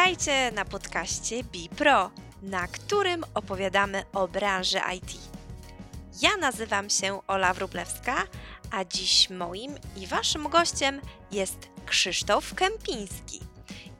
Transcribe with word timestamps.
Witajcie 0.00 0.52
na 0.52 0.64
podcaście 0.64 1.44
BePro, 1.44 2.10
na 2.42 2.68
którym 2.68 3.24
opowiadamy 3.34 4.04
o 4.12 4.28
branży 4.28 4.78
IT. 4.96 5.20
Ja 6.22 6.36
nazywam 6.36 6.90
się 6.90 7.20
Ola 7.26 7.54
Wrublewska, 7.54 8.14
a 8.70 8.84
dziś 8.84 9.30
moim 9.30 9.74
i 9.96 10.06
waszym 10.06 10.48
gościem 10.48 11.00
jest 11.32 11.68
Krzysztof 11.86 12.54
Kępiński. 12.54 13.40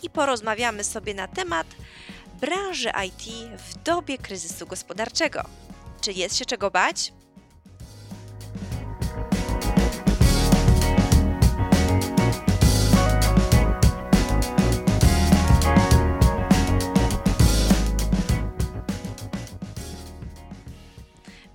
I 0.02 0.10
porozmawiamy 0.10 0.84
sobie 0.84 1.14
na 1.14 1.28
temat 1.28 1.66
branży 2.40 2.90
IT 3.06 3.58
w 3.58 3.82
dobie 3.82 4.18
kryzysu 4.18 4.66
gospodarczego. 4.66 5.42
Czy 6.00 6.12
jest 6.12 6.36
się 6.36 6.44
czego 6.44 6.70
bać? 6.70 7.12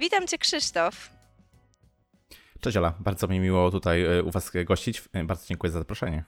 Witam 0.05 0.27
Cię, 0.27 0.37
Krzysztof. 0.37 1.09
Cześć 2.61 2.77
Ola, 2.77 2.93
bardzo 2.99 3.27
mi 3.27 3.39
miło 3.39 3.71
tutaj 3.71 4.03
e, 4.03 4.23
u 4.23 4.31
Was 4.31 4.51
gościć. 4.65 5.03
E, 5.13 5.23
bardzo 5.23 5.45
dziękuję 5.47 5.71
za 5.71 5.79
zaproszenie. 5.79 6.23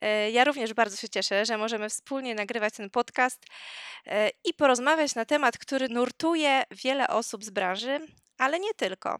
E, 0.00 0.30
ja 0.30 0.44
również 0.44 0.74
bardzo 0.74 0.96
się 0.96 1.08
cieszę, 1.08 1.44
że 1.44 1.58
możemy 1.58 1.88
wspólnie 1.88 2.34
nagrywać 2.34 2.74
ten 2.74 2.90
podcast 2.90 3.46
i 4.44 4.54
porozmawiać 4.54 5.14
na 5.14 5.24
temat, 5.24 5.58
który 5.58 5.88
nurtuje 5.88 6.62
wiele 6.70 7.08
osób 7.08 7.44
z 7.44 7.50
branży, 7.50 8.00
ale 8.38 8.60
nie 8.60 8.74
tylko. 8.74 9.16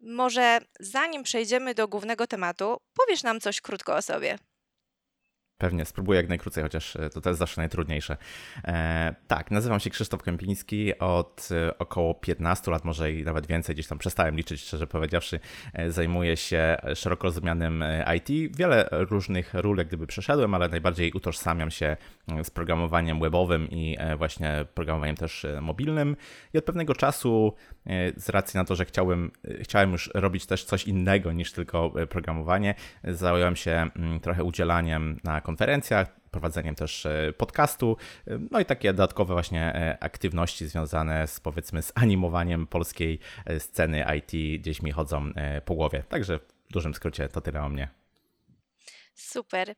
Może 0.00 0.60
zanim 0.80 1.22
przejdziemy 1.22 1.74
do 1.74 1.88
głównego 1.88 2.26
tematu, 2.26 2.76
powiesz 2.94 3.22
nam 3.22 3.40
coś 3.40 3.60
krótko 3.60 3.96
o 3.96 4.02
sobie. 4.02 4.38
Pewnie, 5.58 5.84
spróbuję 5.84 6.16
jak 6.16 6.28
najkrócej, 6.28 6.62
chociaż 6.62 6.96
e, 6.96 7.10
to 7.10 7.20
też 7.20 7.36
zawsze 7.36 7.60
najtrudniejsze. 7.60 8.16
E, 8.64 9.14
tak, 9.26 9.50
nazywam 9.50 9.80
się 9.80 9.90
Krzysztof 9.90 10.22
Kępiński. 10.22 10.98
Od 10.98 11.48
e, 11.50 11.78
około 11.78 12.14
15 12.14 12.70
lat, 12.70 12.84
może 12.84 13.12
i 13.12 13.24
nawet 13.24 13.46
więcej, 13.46 13.74
gdzieś 13.74 13.86
tam 13.86 13.98
przestałem 13.98 14.36
liczyć, 14.36 14.60
szczerze 14.60 14.86
powiedziawszy, 14.86 15.40
e, 15.72 15.90
zajmuję 15.90 16.36
się 16.36 16.76
szeroko 16.94 17.24
rozumianym 17.24 17.84
IT. 18.16 18.56
Wiele 18.56 18.88
różnych 18.90 19.54
ról 19.54 19.76
jak 19.76 19.86
gdyby 19.86 20.06
przeszedłem, 20.06 20.54
ale 20.54 20.68
najbardziej 20.68 21.12
utożsamiam 21.12 21.70
się 21.70 21.96
z 22.42 22.50
programowaniem 22.50 23.20
webowym 23.20 23.68
i 23.70 23.96
właśnie 24.18 24.64
programowaniem 24.74 25.16
też 25.16 25.46
mobilnym. 25.60 26.16
I 26.54 26.58
od 26.58 26.64
pewnego 26.64 26.94
czasu, 26.94 27.54
z 28.16 28.28
racji 28.28 28.58
na 28.58 28.64
to, 28.64 28.76
że 28.76 28.84
chciałem, 28.84 29.30
chciałem 29.60 29.92
już 29.92 30.10
robić 30.14 30.46
też 30.46 30.64
coś 30.64 30.84
innego 30.84 31.32
niż 31.32 31.52
tylko 31.52 31.92
programowanie, 32.10 32.74
zająłem 33.04 33.56
się 33.56 33.90
mm, 33.96 34.20
trochę 34.20 34.44
udzielaniem 34.44 35.20
na 35.24 35.40
konferencjach, 35.46 36.20
prowadzeniem 36.30 36.74
też 36.74 37.06
e, 37.06 37.32
podcastu, 37.36 37.96
e, 38.26 38.38
no 38.50 38.60
i 38.60 38.64
takie 38.64 38.92
dodatkowe 38.92 39.34
właśnie 39.34 39.74
e, 39.74 39.98
aktywności 40.00 40.66
związane 40.66 41.26
z 41.26 41.40
powiedzmy 41.40 41.82
z 41.82 41.92
animowaniem 41.94 42.66
polskiej 42.66 43.18
sceny 43.58 44.04
IT 44.16 44.60
gdzieś 44.60 44.82
mi 44.82 44.92
chodzą 44.92 45.32
po 45.64 45.74
głowie. 45.74 46.02
Także 46.08 46.38
w 46.38 46.72
dużym 46.72 46.94
skrócie 46.94 47.28
to 47.28 47.40
tyle 47.40 47.62
o 47.62 47.68
mnie. 47.68 47.88
Super. 49.16 49.70
Y, 49.70 49.74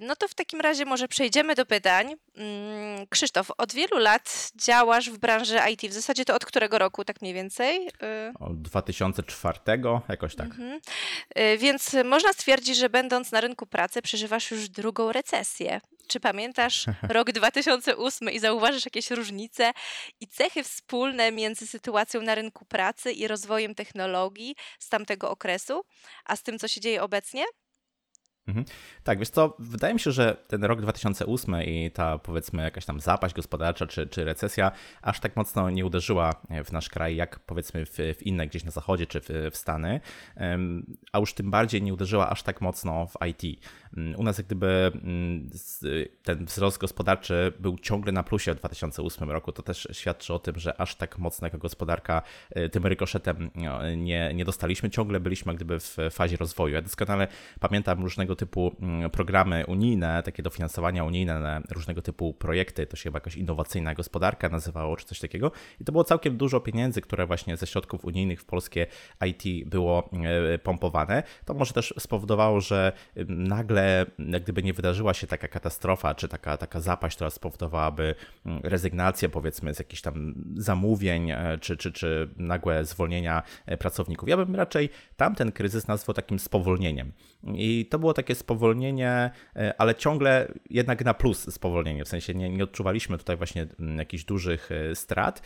no 0.00 0.16
to 0.16 0.28
w 0.28 0.34
takim 0.34 0.60
razie 0.60 0.84
może 0.84 1.08
przejdziemy 1.08 1.54
do 1.54 1.66
pytań. 1.66 2.14
Mm, 2.36 3.06
Krzysztof, 3.06 3.50
od 3.58 3.72
wielu 3.72 3.98
lat 3.98 4.50
działasz 4.54 5.10
w 5.10 5.18
branży 5.18 5.58
IT. 5.72 5.82
W 5.82 5.92
zasadzie 5.92 6.24
to 6.24 6.34
od 6.34 6.44
którego 6.44 6.78
roku, 6.78 7.04
tak 7.04 7.22
mniej 7.22 7.34
więcej? 7.34 7.88
Y, 7.88 8.32
od 8.40 8.62
2004, 8.62 9.58
jakoś 10.08 10.36
tak. 10.36 10.46
Mhm. 10.46 10.80
Y, 11.38 11.58
więc 11.58 11.96
można 12.04 12.32
stwierdzić, 12.32 12.76
że 12.76 12.88
będąc 12.88 13.32
na 13.32 13.40
rynku 13.40 13.66
pracy, 13.66 14.02
przeżywasz 14.02 14.50
już 14.50 14.68
drugą 14.68 15.12
recesję. 15.12 15.80
Czy 16.06 16.20
pamiętasz 16.20 16.86
rok 17.08 17.32
2008 17.32 18.30
i 18.30 18.38
zauważysz 18.38 18.84
jakieś 18.84 19.10
różnice 19.10 19.72
i 20.20 20.28
cechy 20.28 20.64
wspólne 20.64 21.32
między 21.32 21.66
sytuacją 21.66 22.22
na 22.22 22.34
rynku 22.34 22.64
pracy 22.64 23.12
i 23.12 23.28
rozwojem 23.28 23.74
technologii 23.74 24.56
z 24.78 24.88
tamtego 24.88 25.30
okresu, 25.30 25.84
a 26.24 26.36
z 26.36 26.42
tym, 26.42 26.58
co 26.58 26.68
się 26.68 26.80
dzieje 26.80 27.02
obecnie? 27.02 27.44
Mhm. 28.48 28.64
Tak, 29.04 29.18
wiesz 29.18 29.30
co, 29.30 29.56
wydaje 29.58 29.94
mi 29.94 30.00
się, 30.00 30.12
że 30.12 30.36
ten 30.48 30.64
rok 30.64 30.80
2008 30.80 31.62
i 31.62 31.90
ta 31.90 32.18
powiedzmy 32.18 32.62
jakaś 32.62 32.84
tam 32.84 33.00
zapaść 33.00 33.34
gospodarcza 33.34 33.86
czy, 33.86 34.06
czy 34.06 34.24
recesja 34.24 34.72
aż 35.02 35.20
tak 35.20 35.36
mocno 35.36 35.70
nie 35.70 35.86
uderzyła 35.86 36.32
w 36.64 36.72
nasz 36.72 36.88
kraj, 36.88 37.16
jak 37.16 37.38
powiedzmy 37.38 37.86
w, 37.86 37.96
w 38.18 38.22
inne 38.22 38.46
gdzieś 38.46 38.64
na 38.64 38.70
zachodzie 38.70 39.06
czy 39.06 39.20
w, 39.20 39.28
w 39.50 39.56
Stany, 39.56 40.00
a 41.12 41.18
już 41.18 41.34
tym 41.34 41.50
bardziej 41.50 41.82
nie 41.82 41.94
uderzyła 41.94 42.30
aż 42.30 42.42
tak 42.42 42.60
mocno 42.60 43.06
w 43.06 43.26
IT. 43.26 43.60
U 44.16 44.22
nas 44.22 44.38
jak 44.38 44.46
gdyby 44.46 44.92
mm, 44.94 45.50
ten 46.22 46.44
wzrost 46.44 46.78
gospodarczy 46.78 47.52
był 47.58 47.78
ciągle 47.78 48.12
na 48.12 48.22
plusie 48.22 48.54
w 48.54 48.56
2008 48.56 49.30
roku. 49.30 49.52
To 49.52 49.62
też 49.62 49.88
świadczy 49.92 50.34
o 50.34 50.38
tym, 50.38 50.58
że 50.58 50.80
aż 50.80 50.94
tak 50.94 51.18
mocno 51.18 51.46
jako 51.46 51.58
gospodarka 51.58 52.22
e, 52.50 52.68
tym 52.68 52.86
rykoszetem 52.86 53.50
nie, 53.96 54.32
nie 54.34 54.44
dostaliśmy. 54.44 54.90
Ciągle 54.90 55.20
byliśmy 55.20 55.54
gdyby 55.54 55.80
w 55.80 55.96
fazie 56.10 56.36
rozwoju. 56.36 56.74
Ja 56.74 56.82
doskonale 56.82 57.28
pamiętam 57.60 58.02
różnego 58.02 58.33
typu 58.36 58.76
mm, 58.80 59.10
programy 59.10 59.64
unijne, 59.66 60.22
takie 60.22 60.42
dofinansowania 60.42 61.04
unijne 61.04 61.40
na 61.40 61.62
różnego 61.70 62.02
typu 62.02 62.34
projekty. 62.34 62.86
To 62.86 62.96
się 62.96 63.02
chyba 63.02 63.16
jakaś 63.16 63.36
innowacyjna 63.36 63.94
gospodarka 63.94 64.48
nazywało, 64.48 64.96
czy 64.96 65.06
coś 65.06 65.20
takiego. 65.20 65.52
I 65.80 65.84
to 65.84 65.92
było 65.92 66.04
całkiem 66.04 66.36
dużo 66.36 66.60
pieniędzy, 66.60 67.00
które 67.00 67.26
właśnie 67.26 67.56
ze 67.56 67.66
środków 67.66 68.04
unijnych 68.04 68.40
w 68.40 68.44
polskie 68.44 68.86
IT 69.26 69.68
było 69.68 70.10
e, 70.54 70.58
pompowane. 70.58 71.22
To 71.44 71.54
może 71.54 71.72
też 71.72 71.94
spowodowało, 71.98 72.60
że 72.60 72.92
nagle 73.28 74.06
jak 74.18 74.42
gdyby 74.42 74.62
nie 74.62 74.72
wydarzyła 74.72 75.14
się 75.14 75.26
taka 75.26 75.48
katastrofa, 75.48 76.14
czy 76.14 76.28
taka, 76.28 76.56
taka 76.56 76.80
zapaść, 76.80 77.16
która 77.16 77.30
spowodowałaby 77.30 78.14
mm, 78.46 78.60
rezygnację 78.62 79.28
powiedzmy 79.28 79.74
z 79.74 79.78
jakichś 79.78 80.02
tam 80.02 80.34
zamówień, 80.56 81.30
e, 81.30 81.58
czy, 81.60 81.76
czy, 81.76 81.92
czy 81.92 82.28
nagłe 82.36 82.84
zwolnienia 82.84 83.42
e, 83.66 83.76
pracowników. 83.76 84.28
Ja 84.28 84.36
bym 84.36 84.56
raczej 84.56 84.88
tamten 85.16 85.52
kryzys 85.52 85.88
nazwał 85.88 86.14
takim 86.14 86.38
spowolnieniem. 86.38 87.12
I 87.54 87.86
to 87.90 87.98
było 87.98 88.14
takie 88.14 88.23
spowolnienie, 88.34 89.30
e, 89.56 89.74
ale 89.80 89.94
ciągle 89.94 90.52
jednak 90.70 91.04
na 91.04 91.14
plus 91.14 91.54
spowolnienie, 91.54 92.04
w 92.04 92.08
sensie 92.08 92.34
nie, 92.34 92.50
nie 92.50 92.64
odczuwaliśmy 92.64 93.18
tutaj 93.18 93.36
właśnie 93.36 93.66
mm, 93.80 93.98
jakichś 93.98 94.24
dużych 94.24 94.70
strat 94.94 95.42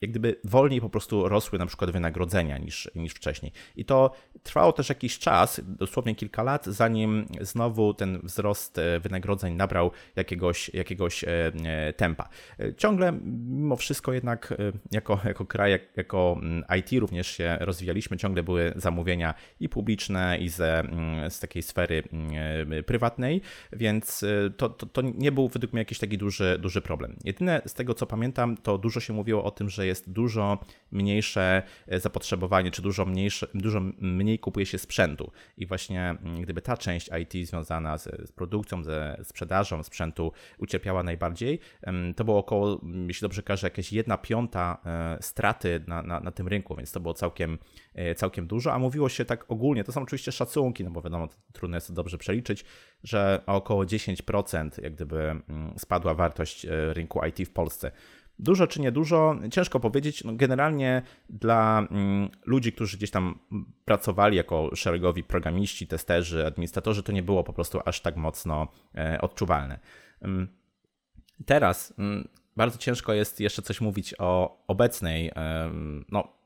jak 0.00 0.10
gdyby 0.10 0.40
wolniej 0.44 0.80
po 0.80 0.90
prostu 0.90 1.28
rosły 1.28 1.58
na 1.58 1.66
przykład 1.66 1.90
wynagrodzenia 1.90 2.58
niż, 2.58 2.90
niż 2.94 3.12
wcześniej. 3.12 3.52
I 3.76 3.84
to 3.84 4.12
trwało 4.42 4.72
też 4.72 4.88
jakiś 4.88 5.18
czas, 5.18 5.60
dosłownie 5.64 6.14
kilka 6.14 6.42
lat, 6.42 6.66
zanim 6.66 7.26
znowu 7.40 7.94
ten 7.94 8.20
wzrost 8.22 8.78
e, 8.78 9.00
wynagrodzeń 9.00 9.54
nabrał 9.54 9.90
jakiegoś, 10.16 10.74
jakiegoś 10.74 11.24
e, 11.24 11.28
e, 11.64 11.92
tempa. 11.92 12.28
Ciągle 12.76 13.12
mimo 13.46 13.76
wszystko 13.76 14.12
jednak 14.12 14.54
jako, 14.90 15.20
jako 15.24 15.46
kraj, 15.46 15.78
jako 15.96 16.36
mm, 16.42 16.64
IT 16.78 17.00
również 17.00 17.26
się 17.26 17.58
rozwijaliśmy, 17.60 18.16
ciągle 18.16 18.42
były 18.42 18.72
zamówienia 18.76 19.34
i 19.60 19.68
publiczne, 19.68 20.38
i 20.38 20.48
ze, 20.48 20.80
mm, 20.80 21.30
z 21.30 21.40
takiej 21.40 21.62
sfery 21.62 22.02
mm, 22.12 22.84
prywatnej, 22.84 23.40
więc 23.72 24.24
to, 24.56 24.68
to, 24.68 24.86
to 24.86 25.02
nie 25.02 25.32
był 25.32 25.48
według 25.48 25.72
mnie 25.72 25.80
jakiś 25.80 25.98
taki 25.98 26.18
duży, 26.18 26.58
duży 26.62 26.80
problem. 26.80 27.16
Jedyne 27.24 27.62
z 27.66 27.74
tego, 27.74 27.94
co 27.94 28.06
pamiętam, 28.06 28.56
to 28.56 28.78
dużo 28.78 29.00
się 29.00 29.12
mówiło 29.12 29.44
o 29.44 29.50
tym, 29.50 29.70
że 29.70 29.85
jest 29.86 30.12
dużo 30.12 30.58
mniejsze 30.92 31.62
e, 31.86 32.00
zapotrzebowanie, 32.00 32.70
czy 32.70 32.82
dużo, 32.82 33.06
mniejsze, 33.06 33.46
dużo 33.54 33.80
mniej 34.00 34.38
kupuje 34.38 34.66
się 34.66 34.78
sprzętu. 34.78 35.32
I 35.56 35.66
właśnie 35.66 36.10
mm, 36.10 36.42
gdyby 36.42 36.62
ta 36.62 36.76
część 36.76 37.10
IT 37.22 37.48
związana 37.48 37.98
z, 37.98 38.04
z 38.28 38.32
produkcją, 38.32 38.82
ze 38.84 39.20
sprzedażą 39.24 39.82
sprzętu 39.82 40.32
ucierpiała 40.58 41.02
najbardziej, 41.02 41.58
to 42.16 42.24
było 42.24 42.38
około, 42.38 42.80
jeśli 43.06 43.24
dobrze 43.24 43.42
każę, 43.42 43.66
jakieś 43.66 43.92
jedna 43.92 44.18
piąta 44.18 44.78
e, 44.86 45.18
straty 45.22 45.84
na, 45.86 46.02
na, 46.02 46.20
na 46.20 46.30
tym 46.30 46.48
rynku, 46.48 46.76
więc 46.76 46.92
to 46.92 47.00
było 47.00 47.14
całkiem, 47.14 47.58
e, 47.94 48.14
całkiem 48.14 48.46
dużo, 48.46 48.72
a 48.72 48.78
mówiło 48.78 49.08
się 49.08 49.24
tak 49.24 49.44
ogólnie, 49.48 49.84
to 49.84 49.92
są 49.92 50.02
oczywiście 50.02 50.32
szacunki, 50.32 50.84
no 50.84 50.90
bo 50.90 51.02
wiadomo, 51.02 51.28
trudno 51.52 51.76
jest 51.76 51.86
to 51.86 51.92
dobrze 51.92 52.18
przeliczyć, 52.18 52.64
że 53.04 53.42
około 53.46 53.84
10% 53.84 54.82
jak 54.82 54.94
gdyby 54.94 55.20
mm, 55.20 55.42
spadła 55.78 56.14
wartość 56.14 56.66
rynku 56.92 57.20
IT 57.24 57.48
w 57.48 57.52
Polsce. 57.52 57.92
Dużo 58.38 58.66
czy 58.66 58.80
niedużo, 58.80 59.36
ciężko 59.50 59.80
powiedzieć. 59.80 60.24
No 60.24 60.32
generalnie 60.34 61.02
dla 61.30 61.86
mm, 61.90 62.28
ludzi, 62.46 62.72
którzy 62.72 62.96
gdzieś 62.96 63.10
tam 63.10 63.38
pracowali 63.84 64.36
jako 64.36 64.70
szeregowi 64.74 65.24
programiści, 65.24 65.86
testerzy, 65.86 66.46
administratorzy, 66.46 67.02
to 67.02 67.12
nie 67.12 67.22
było 67.22 67.44
po 67.44 67.52
prostu 67.52 67.80
aż 67.84 68.00
tak 68.00 68.16
mocno 68.16 68.68
e, 68.94 69.20
odczuwalne. 69.20 69.78
Mm, 70.22 70.48
teraz 71.46 71.94
mm, 71.98 72.28
bardzo 72.56 72.78
ciężko 72.78 73.12
jest 73.12 73.40
jeszcze 73.40 73.62
coś 73.62 73.80
mówić 73.80 74.14
o 74.18 74.64
obecnej, 74.66 75.32
no 76.08 76.36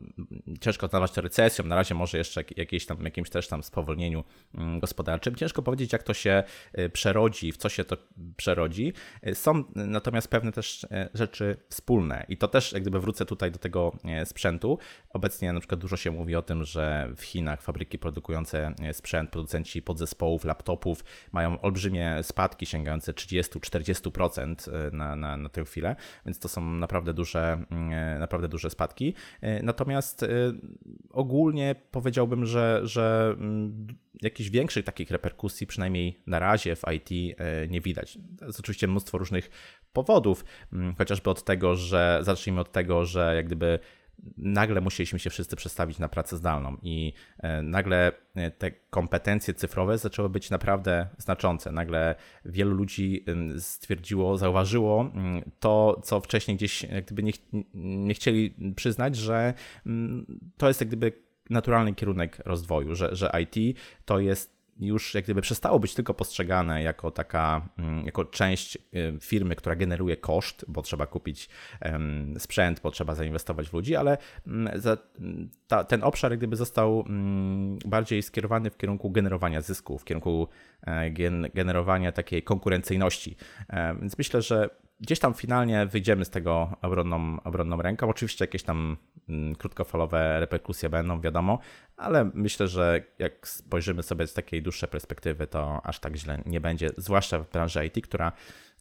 ciężko 0.60 0.88
nazwać 0.92 1.12
to 1.12 1.20
recesją, 1.20 1.64
na 1.64 1.76
razie 1.76 1.94
może 1.94 2.18
jeszcze 2.18 2.44
jakieś 2.56 2.86
tam, 2.86 3.04
jakimś 3.04 3.30
też 3.30 3.48
tam 3.48 3.62
spowolnieniu 3.62 4.24
mm, 4.54 4.80
gospodarczym. 4.80 5.34
Ciężko 5.34 5.62
powiedzieć, 5.62 5.92
jak 5.92 6.02
to 6.02 6.14
się 6.14 6.42
y, 6.78 6.90
przerodzi, 6.90 7.52
w 7.52 7.56
co 7.56 7.68
się 7.68 7.84
to 7.84 7.96
przerodzi. 8.36 8.92
Y, 9.26 9.34
są 9.34 9.64
natomiast 9.74 10.28
pewne 10.28 10.52
też 10.52 10.84
y, 10.84 10.88
rzeczy 11.14 11.56
wspólne 11.68 12.26
i 12.28 12.36
to 12.36 12.48
też, 12.48 12.72
jak 12.72 12.82
gdyby 12.82 13.00
wrócę 13.00 13.26
tutaj 13.26 13.50
do 13.50 13.58
tego 13.58 13.92
sprzętu. 14.24 14.78
Obecnie 15.10 15.52
na 15.52 15.60
przykład 15.60 15.80
dużo 15.80 15.96
się 15.96 16.10
mówi 16.10 16.36
o 16.36 16.42
tym, 16.42 16.64
że 16.64 17.12
w 17.16 17.22
Chinach 17.22 17.62
fabryki 17.62 17.98
produkujące 17.98 18.74
sprzęt, 18.92 19.30
producenci 19.30 19.82
podzespołów, 19.82 20.44
laptopów 20.44 21.04
mają 21.32 21.60
olbrzymie 21.60 22.18
spadki 22.22 22.66
sięgające 22.66 23.12
30-40% 23.12 24.92
na, 24.92 25.16
na, 25.16 25.36
na 25.36 25.48
tę 25.48 25.64
chwilę, 25.64 25.96
więc 26.26 26.38
to 26.38 26.49
są 26.49 26.61
naprawdę 26.61 27.14
duże, 27.14 27.64
naprawdę 28.19 28.49
duże 28.49 28.70
spadki. 28.70 29.14
Natomiast 29.62 29.91
Natomiast 29.91 30.23
y, 30.23 30.52
ogólnie 31.11 31.75
powiedziałbym, 31.91 32.47
że, 32.47 32.81
że 32.82 33.35
mm, 33.38 33.87
jakichś 34.23 34.50
większych 34.50 34.85
takich 34.85 35.11
reperkusji, 35.11 35.67
przynajmniej 35.67 36.23
na 36.26 36.38
razie 36.38 36.76
w 36.76 36.82
IT 36.93 37.37
nie 37.69 37.81
widać. 37.81 38.19
To 38.38 38.47
jest 38.47 38.61
oczywiście 38.61 38.88
mnóstwo 38.88 39.19
różnych 39.19 39.50
powodów, 39.93 40.44
mm, 40.73 40.94
chociażby 40.94 41.31
od 41.31 41.44
tego, 41.44 41.75
że 41.75 42.19
zacznijmy 42.23 42.61
od 42.61 42.73
tego, 42.73 43.05
że 43.05 43.32
jak 43.37 43.47
gdyby 43.47 43.79
nagle 44.37 44.81
musieliśmy 44.81 45.19
się 45.19 45.31
wszyscy 45.31 45.56
przestawić 45.56 45.99
na 45.99 46.08
pracę 46.08 46.37
zdalną 46.37 46.76
i 46.82 47.12
e, 47.38 47.62
nagle 47.62 48.12
e, 48.34 48.50
te 48.50 48.70
kompetencje 48.70 49.55
cyfrowe 49.55 49.99
zaczęły 49.99 50.28
być 50.28 50.50
naprawdę 50.50 51.08
znaczące. 51.19 51.72
Nagle 51.72 52.14
wielu 52.44 52.70
ludzi 52.70 53.25
stwierdziło, 53.58 54.38
zauważyło 54.38 55.12
to, 55.61 56.00
co 56.05 56.20
wcześniej 56.20 56.56
gdzieś 56.56 56.82
jak 56.82 57.05
gdyby 57.05 57.22
nie, 57.22 57.32
nie 57.75 58.14
chcieli 58.14 58.55
przyznać, 58.76 59.17
że 59.17 59.55
to 60.56 60.69
jest 60.69 60.81
jak 60.81 60.88
gdyby 60.88 61.12
naturalny 61.50 61.94
kierunek 61.94 62.38
rozwoju, 62.44 62.94
że, 62.94 63.16
że 63.16 63.32
IT 63.43 63.78
to 64.05 64.19
jest 64.19 64.59
już 64.76 65.14
jak 65.14 65.25
gdyby 65.25 65.40
przestało 65.40 65.78
być 65.78 65.94
tylko 65.94 66.14
postrzegane 66.14 66.82
jako 66.82 67.11
taka, 67.11 67.69
mm, 67.78 68.06
jako 68.06 68.25
część 68.25 68.76
y, 68.76 69.19
firmy, 69.20 69.56
która 69.56 69.76
generuje 69.76 70.17
koszt, 70.17 70.64
bo 70.69 70.82
trzeba 70.82 71.06
kupić 71.06 71.49
sprzęt, 72.38 72.81
bo 72.81 72.90
trzeba 72.90 73.14
zainwestować 73.14 73.69
w 73.69 73.72
ludzi, 73.72 73.96
ale 73.96 74.19
mm, 74.46 74.81
ten 75.88 76.05
obszar 76.05 76.31
jak 76.31 76.40
gdyby 76.40 76.56
został 76.56 77.05
mm, 77.08 77.78
bardziej 77.87 78.22
skierowany 78.22 78.70
w 78.70 78.76
kierunku 78.76 79.11
generowania 79.11 79.61
zysku, 79.61 79.99
w 79.99 80.05
kierunku 80.05 80.49
e, 80.87 81.11
generowania 81.55 82.12
takiej 82.12 82.43
konkurencyjności. 82.43 83.37
E, 83.69 83.94
więc 84.00 84.19
myślę, 84.19 84.43
że 84.43 84.70
gdzieś 85.00 85.19
tam 85.19 85.34
finalnie 85.34 85.87
wyjdziemy 85.87 86.25
z 86.25 86.31
tego 86.31 86.76
obronną, 86.82 87.43
obronną 87.44 87.82
ręką. 87.82 88.08
Oczywiście 88.08 88.44
jakieś 88.44 88.62
tam 88.62 88.96
krótkofalowe 89.58 90.40
reperkusje 90.40 90.88
będą, 90.88 91.20
wiadomo, 91.20 91.58
ale 92.00 92.31
myślę, 92.35 92.69
że 92.69 93.02
jak 93.19 93.49
spojrzymy 93.49 94.02
sobie 94.02 94.26
z 94.26 94.35
takiej 94.35 94.62
dłuższej 94.62 94.88
perspektywy, 94.88 95.47
to 95.47 95.81
aż 95.85 95.99
tak 95.99 96.17
źle 96.17 96.43
nie 96.47 96.61
będzie, 96.61 96.91
zwłaszcza 96.97 97.38
w 97.38 97.50
branży 97.50 97.87
IT, 97.87 98.05
która 98.05 98.32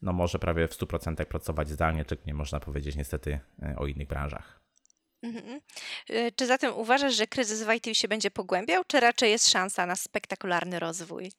no, 0.01 0.13
może 0.13 0.39
prawie 0.39 0.67
w 0.67 0.71
100% 0.71 1.25
pracować 1.25 1.69
zdalnie, 1.69 2.05
czego 2.05 2.21
nie 2.25 2.33
można 2.33 2.59
powiedzieć 2.59 2.95
niestety 2.95 3.39
e, 3.61 3.75
o 3.77 3.87
innych 3.87 4.07
branżach. 4.07 4.59
Mhm. 5.21 5.61
E, 6.09 6.31
czy 6.31 6.45
zatem 6.47 6.73
uważasz, 6.73 7.15
że 7.15 7.27
kryzys 7.27 7.63
w 7.63 7.73
IT 7.73 7.97
się 7.97 8.07
będzie 8.07 8.31
pogłębiał, 8.31 8.83
czy 8.87 8.99
raczej 8.99 9.31
jest 9.31 9.49
szansa 9.49 9.85
na 9.85 9.95
spektakularny 9.95 10.79
rozwój? 10.79 11.31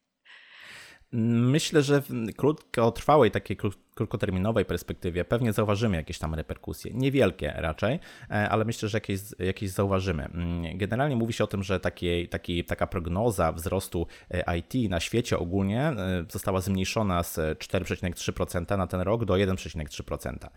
Myślę, 1.12 1.82
że 1.82 2.02
w 2.02 2.34
krótkotrwałej, 2.36 3.30
takiej 3.30 3.56
krótkoterminowej 3.94 4.64
perspektywie 4.64 5.24
pewnie 5.24 5.52
zauważymy 5.52 5.96
jakieś 5.96 6.18
tam 6.18 6.34
reperkusje. 6.34 6.94
Niewielkie 6.94 7.52
raczej, 7.56 7.98
e, 8.30 8.48
ale 8.48 8.64
myślę, 8.64 8.88
że 8.88 8.96
jakieś, 8.96 9.20
jakieś 9.38 9.70
zauważymy. 9.70 10.24
Mm, 10.24 10.78
generalnie 10.78 11.16
mówi 11.16 11.32
się 11.32 11.44
o 11.44 11.46
tym, 11.46 11.62
że 11.62 11.80
takiej, 11.80 12.28
takiej, 12.28 12.64
taka 12.64 12.86
prognoza 12.86 13.52
wzrostu 13.52 14.06
e, 14.30 14.56
IT 14.58 14.90
na 14.90 15.00
świecie 15.00 15.38
ogólnie 15.38 15.82
e, 15.82 16.24
została 16.28 16.60
zmniejszona 16.60 17.22
z 17.22 17.36
4,3% 17.36 18.78
na 18.78 18.86
ten 18.86 19.00
rok 19.00 19.24
do 19.24 19.34
1,3%, 19.34 20.48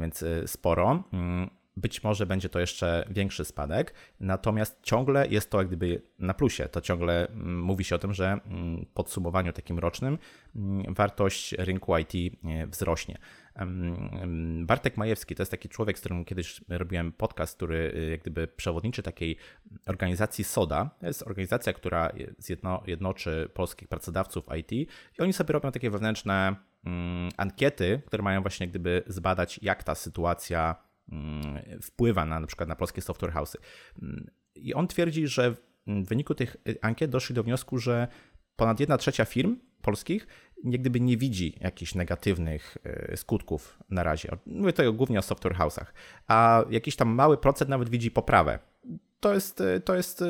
więc 0.00 0.24
sporo. 0.46 1.04
Być 1.76 2.04
może 2.04 2.26
będzie 2.26 2.48
to 2.48 2.60
jeszcze 2.60 3.04
większy 3.10 3.44
spadek, 3.44 3.94
natomiast 4.20 4.78
ciągle 4.82 5.26
jest 5.28 5.50
to 5.50 5.58
jak 5.58 5.66
gdyby 5.66 6.02
na 6.18 6.34
plusie. 6.34 6.68
To 6.68 6.80
ciągle 6.80 7.28
mm, 7.28 7.60
mówi 7.60 7.84
się 7.84 7.94
o 7.94 7.98
tym, 7.98 8.14
że 8.14 8.26
mm, 8.26 8.84
w 8.84 8.88
podsumowaniu 8.88 9.52
takim 9.52 9.78
rocznym 9.78 10.18
mm, 10.56 10.94
wartość 10.94 11.52
rynku 11.52 11.98
IT 11.98 12.14
e, 12.44 12.66
wzrośnie. 12.66 13.18
Bartek 14.62 14.96
Majewski 14.96 15.34
to 15.34 15.42
jest 15.42 15.50
taki 15.50 15.68
człowiek, 15.68 15.98
z 15.98 16.00
którym 16.00 16.24
kiedyś 16.24 16.60
robiłem 16.68 17.12
podcast, 17.12 17.56
który 17.56 17.92
e, 17.96 18.10
jak 18.10 18.20
gdyby 18.20 18.48
przewodniczy 18.48 19.02
takiej 19.02 19.36
organizacji 19.86 20.44
SODA. 20.44 20.90
To 21.00 21.06
jest 21.06 21.22
organizacja, 21.22 21.72
która 21.72 22.12
zjedno, 22.38 22.82
jednoczy 22.86 23.48
polskich 23.54 23.88
pracodawców 23.88 24.44
IT 24.58 24.72
i 24.72 24.86
oni 25.18 25.32
sobie 25.32 25.52
robią 25.52 25.72
takie 25.72 25.90
wewnętrzne 25.90 26.56
ankiety, 27.36 28.02
które 28.06 28.22
mają 28.22 28.42
właśnie 28.42 28.68
gdyby 28.68 29.02
zbadać, 29.06 29.60
jak 29.62 29.84
ta 29.84 29.94
sytuacja 29.94 30.85
wpływa 31.82 32.26
na 32.26 32.40
na 32.40 32.46
przykład 32.46 32.68
na 32.68 32.76
polskie 32.76 33.02
software 33.02 33.32
house'y. 33.32 33.56
Mm, 34.02 34.30
I 34.54 34.74
on 34.74 34.88
twierdzi, 34.88 35.28
że 35.28 35.50
w 35.86 36.08
wyniku 36.08 36.34
tych 36.34 36.56
ankiet 36.80 37.10
doszli 37.10 37.34
do 37.34 37.42
wniosku, 37.42 37.78
że 37.78 38.08
ponad 38.56 38.80
1 38.80 38.98
trzecia 38.98 39.24
firm 39.24 39.56
polskich 39.82 40.26
jak 40.64 40.80
gdyby 40.80 41.00
nie 41.00 41.16
widzi 41.16 41.58
jakichś 41.60 41.94
negatywnych 41.94 42.78
e, 42.84 43.16
skutków 43.16 43.78
na 43.90 44.02
razie. 44.02 44.28
Mówię 44.46 44.72
tutaj 44.72 44.92
głównie 44.92 45.18
o 45.18 45.22
software 45.22 45.54
house'ach, 45.54 45.86
a 46.26 46.64
jakiś 46.70 46.96
tam 46.96 47.08
mały 47.08 47.38
procent 47.38 47.70
nawet 47.70 47.88
widzi 47.88 48.10
poprawę 48.10 48.58
to 49.26 49.34
jest, 49.34 49.60
y, 49.60 49.80
to 49.80 49.94
jest 49.94 50.22
y, 50.22 50.26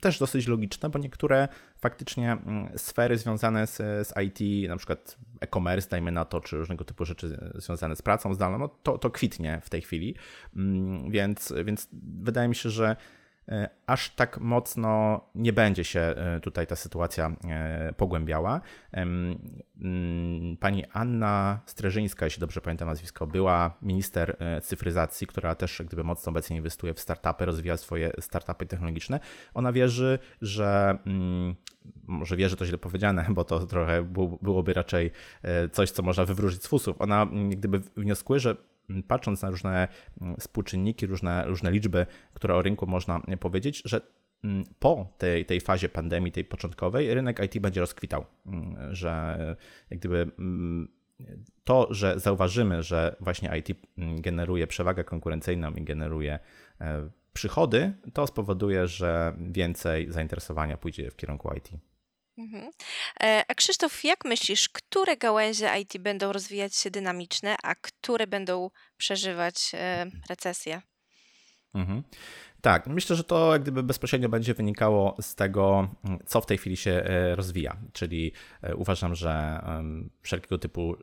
też 0.00 0.18
dosyć 0.18 0.46
logiczne, 0.46 0.90
bo 0.90 0.98
niektóre 0.98 1.48
faktycznie 1.76 2.32
mm, 2.32 2.78
sfery 2.78 3.18
związane 3.18 3.66
z, 3.66 3.76
z 4.08 4.12
IT, 4.24 4.68
na 4.68 4.76
przykład 4.76 5.16
e-commerce, 5.40 5.88
dajmy 5.88 6.12
na 6.12 6.24
to, 6.24 6.40
czy 6.40 6.56
różnego 6.56 6.84
typu 6.84 7.04
rzeczy 7.04 7.52
związane 7.54 7.96
z 7.96 8.02
pracą 8.02 8.34
zdalną, 8.34 8.58
no 8.58 8.68
to, 8.68 8.98
to 8.98 9.10
kwitnie 9.10 9.60
w 9.64 9.70
tej 9.70 9.82
chwili. 9.82 10.14
Mm, 10.56 11.10
więc, 11.10 11.54
więc 11.64 11.88
wydaje 12.22 12.48
mi 12.48 12.54
się, 12.54 12.70
że 12.70 12.96
aż 13.86 14.10
tak 14.10 14.38
mocno 14.40 15.20
nie 15.34 15.52
będzie 15.52 15.84
się 15.84 16.00
e, 16.00 16.40
tutaj 16.40 16.66
ta 16.66 16.76
sytuacja 16.76 17.36
e, 17.48 17.92
pogłębiała. 17.96 18.60
Mm, 18.92 20.56
pani 20.60 20.84
Anna 20.92 21.60
Streżyńska, 21.66 22.24
jeśli 22.24 22.40
dobrze 22.40 22.60
pamiętam 22.60 22.88
nazwisko, 22.88 23.26
była 23.26 23.76
minister 23.82 24.36
cyfryzacji, 24.62 25.26
która 25.26 25.54
też 25.54 25.82
gdyby 25.86 26.04
mocno 26.04 26.30
obecnie 26.30 26.56
inwestuje 26.56 26.94
w 26.94 27.00
startupy, 27.00 27.44
rozwija 27.44 27.76
swoje 27.76 28.12
startupy 28.20 28.66
technologiczne. 28.66 29.20
Ona 29.54 29.72
wierzy, 29.72 30.18
że 30.42 30.98
mm, 31.06 31.54
może 32.06 32.36
wierzy 32.36 32.56
to 32.56 32.66
źle 32.66 32.78
powiedziane, 32.78 33.26
bo 33.30 33.44
to 33.44 33.66
trochę 33.66 34.02
byłoby 34.42 34.72
raczej 34.72 35.10
coś, 35.72 35.90
co 35.90 36.02
można 36.02 36.24
wywrócić 36.24 36.62
z 36.62 36.66
fusów. 36.66 37.00
Ona 37.00 37.22
mm, 37.22 37.50
gdyby 37.50 37.80
wnioskuje, 37.96 38.40
że 38.40 38.56
patrząc 39.08 39.42
na 39.42 39.50
różne 39.50 39.88
mm, 40.20 40.36
współczynniki, 40.36 41.06
różne, 41.06 41.44
różne 41.46 41.70
liczby, 41.70 42.06
które 42.34 42.54
o 42.54 42.62
rynku 42.62 42.86
można 42.86 43.22
powiedzieć, 43.40 43.82
że 43.84 44.00
mm, 44.44 44.64
po 44.78 45.08
tej, 45.18 45.46
tej 45.46 45.60
fazie 45.60 45.88
pandemii, 45.88 46.32
tej 46.32 46.44
początkowej, 46.44 47.14
rynek 47.14 47.40
IT 47.44 47.58
będzie 47.58 47.80
rozkwitał, 47.80 48.24
mm, 48.46 48.94
że 48.94 49.38
jak 49.90 49.98
gdyby 49.98 50.30
to, 51.64 51.86
że 51.90 52.20
zauważymy, 52.20 52.82
że 52.82 53.16
właśnie 53.20 53.58
IT 53.58 53.78
generuje 53.98 54.66
przewagę 54.66 55.04
konkurencyjną 55.04 55.70
i 55.70 55.84
generuje 55.84 56.38
e, 56.80 57.10
przychody, 57.32 57.92
to 58.12 58.26
spowoduje, 58.26 58.86
że 58.86 59.34
więcej 59.38 60.12
zainteresowania 60.12 60.76
pójdzie 60.76 61.10
w 61.10 61.16
kierunku 61.16 61.50
IT. 61.56 61.89
Mhm. 62.38 62.70
E, 63.20 63.44
a 63.48 63.54
Krzysztof, 63.54 64.04
jak 64.04 64.24
myślisz, 64.24 64.68
które 64.68 65.16
gałęzie 65.16 65.78
IT 65.80 65.98
będą 65.98 66.32
rozwijać 66.32 66.76
się 66.76 66.90
dynamiczne, 66.90 67.56
a 67.62 67.74
które 67.74 68.26
będą 68.26 68.70
przeżywać 68.96 69.70
e, 69.74 70.06
recesję? 70.28 70.82
Mhm. 71.74 72.02
Tak, 72.62 72.86
myślę, 72.86 73.16
że 73.16 73.24
to 73.24 73.52
jak 73.52 73.62
gdyby 73.62 73.82
bezpośrednio 73.82 74.28
będzie 74.28 74.54
wynikało 74.54 75.16
z 75.20 75.34
tego, 75.34 75.88
co 76.26 76.40
w 76.40 76.46
tej 76.46 76.58
chwili 76.58 76.76
się 76.76 76.90
e, 76.90 77.36
rozwija. 77.36 77.76
Czyli 77.92 78.32
e, 78.62 78.76
uważam, 78.76 79.14
że 79.14 79.62
wszelkiego 80.22 80.58
typu 80.58 80.96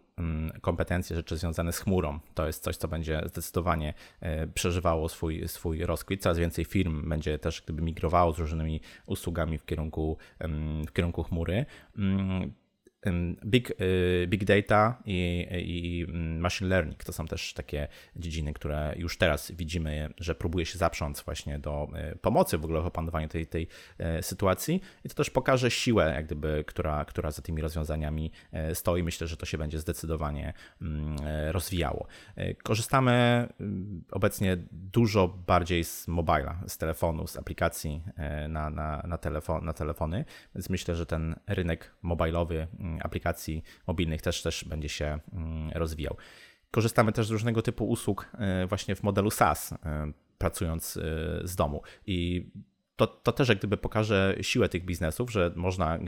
kompetencje, 0.61 1.15
rzeczy 1.15 1.37
związane 1.37 1.73
z 1.73 1.79
chmurą, 1.79 2.19
to 2.33 2.47
jest 2.47 2.63
coś, 2.63 2.77
co 2.77 2.87
będzie 2.87 3.21
zdecydowanie 3.25 3.93
e, 4.19 4.47
przeżywało 4.47 5.09
swój, 5.09 5.47
swój 5.47 5.85
rozkwit. 5.85 6.21
Coraz 6.21 6.37
więcej 6.37 6.65
firm 6.65 7.09
będzie 7.09 7.39
też 7.39 7.61
gdyby 7.61 7.81
migrowało 7.81 8.33
z 8.33 8.39
różnymi 8.39 8.81
usługami 9.05 9.57
w 9.57 9.65
kierunku, 9.65 10.17
w 10.87 10.93
kierunku 10.93 11.23
chmury 11.23 11.65
Big, 13.45 13.71
y, 13.81 14.27
big 14.27 14.45
data 14.45 15.01
i, 15.05 15.47
i, 15.51 16.03
mm, 16.09 16.39
machine 16.39 16.69
learning 16.69 17.03
to 17.03 17.13
są 17.13 17.27
też 17.27 17.53
takie 17.53 17.87
dziedziny, 18.15 18.53
które 18.53 18.93
już 18.97 19.17
teraz 19.17 19.51
widzimy, 19.51 20.09
że 20.17 20.35
próbuje 20.35 20.65
się 20.65 20.77
zaprząc 20.77 21.21
właśnie 21.21 21.59
do 21.59 21.87
y, 22.13 22.17
pomocy 22.17 22.57
w 22.57 22.65
ogóle 22.65 22.81
w 22.81 22.85
opanowaniu 22.85 23.27
tej, 23.27 23.47
tej 23.47 23.67
y, 24.19 24.23
sytuacji 24.23 24.81
i 25.03 25.09
to 25.09 25.15
też 25.15 25.29
pokaże 25.29 25.71
siłę, 25.71 26.11
jak 26.15 26.25
gdyby, 26.25 26.63
która, 26.67 27.05
która 27.05 27.31
za 27.31 27.41
tymi 27.41 27.61
rozwiązaniami 27.61 28.31
stoi. 28.73 29.03
Myślę, 29.03 29.27
że 29.27 29.37
to 29.37 29.45
się 29.45 29.57
będzie 29.57 29.79
zdecydowanie 29.79 30.53
mm, 30.81 31.17
rozwijało. 31.51 32.07
Korzystamy 32.63 33.47
obecnie 34.11 34.57
dużo 34.71 35.27
bardziej 35.27 35.83
z 35.83 36.07
mobila, 36.07 36.61
z 36.67 36.77
telefonu, 36.77 37.27
z 37.27 37.37
aplikacji 37.37 38.03
na, 38.49 38.69
na, 38.69 39.03
na, 39.07 39.17
telefon, 39.17 39.65
na 39.65 39.73
telefony, 39.73 40.25
więc 40.55 40.69
myślę, 40.69 40.95
że 40.95 41.05
ten 41.05 41.35
rynek 41.47 41.95
mobilowy 42.01 42.67
mm, 42.79 42.96
aplikacji 43.01 43.63
mobilnych 43.87 44.21
też, 44.21 44.41
też 44.41 44.65
będzie 44.65 44.89
się 44.89 45.19
mm, 45.33 45.71
rozwijał. 45.75 46.17
Korzystamy 46.71 47.11
też 47.11 47.27
z 47.27 47.31
różnego 47.31 47.61
typu 47.61 47.89
usług 47.89 48.29
e, 48.33 48.67
właśnie 48.67 48.95
w 48.95 49.03
modelu 49.03 49.31
SaaS, 49.31 49.73
e, 49.73 49.77
pracując 50.37 50.97
e, 50.97 51.01
z 51.47 51.55
domu. 51.55 51.81
I 52.05 52.49
to, 52.95 53.07
to 53.07 53.31
też 53.31 53.49
jak 53.49 53.57
gdyby 53.57 53.77
pokaże 53.77 54.35
siłę 54.41 54.69
tych 54.69 54.85
biznesów, 54.85 55.31
że 55.31 55.51
można 55.55 55.99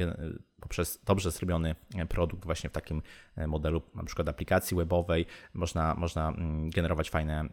poprzez 0.61 1.01
dobrze 1.05 1.31
zrobiony 1.31 1.75
produkt 2.09 2.45
właśnie 2.45 2.69
w 2.69 2.73
takim 2.73 3.01
modelu 3.47 3.81
na 3.95 4.03
przykład 4.03 4.29
aplikacji 4.29 4.77
webowej 4.77 5.25
można, 5.53 5.95
można 5.95 6.29
mm, 6.29 6.69
generować 6.69 7.09
fajne, 7.09 7.45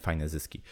fajne 0.00 0.28
zyski. 0.28 0.62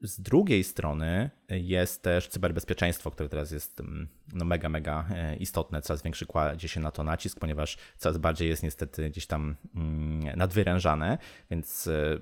Z 0.00 0.20
drugiej 0.20 0.64
strony 0.64 1.30
jest 1.48 2.02
też 2.02 2.28
cyberbezpieczeństwo, 2.28 3.10
które 3.10 3.28
teraz 3.28 3.50
jest 3.50 3.80
mm, 3.80 4.08
no, 4.32 4.44
mega, 4.44 4.68
mega 4.68 5.06
e, 5.10 5.36
istotne. 5.36 5.82
Coraz 5.82 6.02
większy 6.02 6.26
kładzie 6.26 6.68
się 6.68 6.80
na 6.80 6.90
to 6.90 7.04
nacisk, 7.04 7.40
ponieważ 7.40 7.78
coraz 7.96 8.18
bardziej 8.18 8.48
jest 8.48 8.62
niestety 8.62 9.10
gdzieś 9.10 9.26
tam 9.26 9.56
mm, 9.74 10.36
nadwyrężane, 10.36 11.18
więc 11.50 11.86
e, 11.86 12.18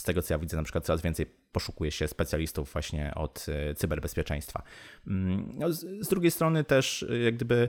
z 0.00 0.02
tego 0.02 0.22
co 0.22 0.34
ja 0.34 0.38
widzę, 0.38 0.56
na 0.56 0.62
przykład 0.62 0.84
coraz 0.84 1.02
więcej 1.02 1.26
poszukuje 1.52 1.90
się 1.90 2.08
specjalistów 2.08 2.72
właśnie 2.72 3.14
od 3.14 3.46
e, 3.48 3.74
cyberbezpieczeństwa. 3.74 4.62
Mm, 5.06 5.52
no, 5.54 5.72
z, 5.72 6.08
drugiej 6.08 6.30
strony 6.30 6.64
też 6.64 7.06
jak 7.24 7.36
gdyby 7.36 7.68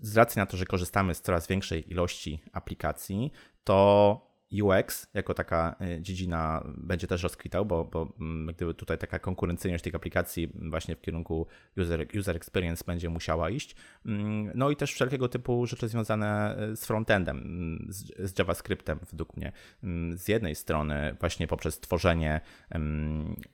z 0.00 0.16
racji 0.16 0.38
na 0.38 0.46
to, 0.46 0.56
że 0.56 0.64
korzystamy 0.64 1.14
z 1.14 1.20
coraz 1.20 1.46
większej 1.46 1.92
ilości 1.92 2.42
aplikacji, 2.52 3.32
to 3.64 4.25
UX 4.52 5.06
jako 5.14 5.34
taka 5.34 5.76
y, 5.80 6.02
dziedzina 6.02 6.62
będzie 6.76 7.06
też 7.06 7.22
rozkwitał, 7.22 7.66
bo, 7.66 7.84
bo 7.84 8.12
mm, 8.20 8.54
gdyby 8.54 8.74
tutaj 8.74 8.98
taka 8.98 9.18
konkurencyjność 9.18 9.84
tych 9.84 9.94
aplikacji 9.94 10.52
właśnie 10.70 10.96
w 10.96 11.00
kierunku 11.00 11.46
user, 11.76 12.06
user 12.18 12.36
experience 12.36 12.84
będzie 12.86 13.08
musiała 13.08 13.50
iść. 13.50 13.76
Mm, 14.06 14.50
no 14.54 14.70
i 14.70 14.76
też 14.76 14.92
wszelkiego 14.92 15.28
typu 15.28 15.66
rzeczy 15.66 15.88
związane 15.88 16.58
y, 16.72 16.76
z 16.76 16.86
frontendem, 16.86 17.36
mm, 17.36 17.86
z, 17.88 18.30
z 18.30 18.38
JavaScriptem 18.38 18.98
według 19.10 19.36
mnie. 19.36 19.52
Z 20.14 20.28
jednej 20.28 20.54
strony 20.54 21.16
właśnie 21.20 21.46
poprzez 21.46 21.80
tworzenie 21.80 22.40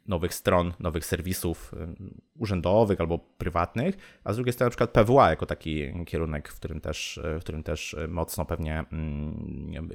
nowych 0.06 0.34
stron, 0.34 0.72
nowych 0.80 1.06
serwisów 1.06 1.74
urzędowych 2.38 3.00
albo 3.00 3.18
prywatnych, 3.18 4.20
a 4.24 4.32
z 4.32 4.36
drugiej 4.36 4.52
strony 4.52 4.66
na 4.66 4.70
przykład 4.70 4.90
PWA 4.90 5.30
jako 5.30 5.46
taki 5.46 6.04
kierunek, 6.06 6.48
w 6.48 6.56
którym 6.56 6.80
też, 6.80 7.20
w 7.38 7.40
którym 7.40 7.62
też 7.62 7.96
mocno 8.08 8.44
pewnie 8.44 8.84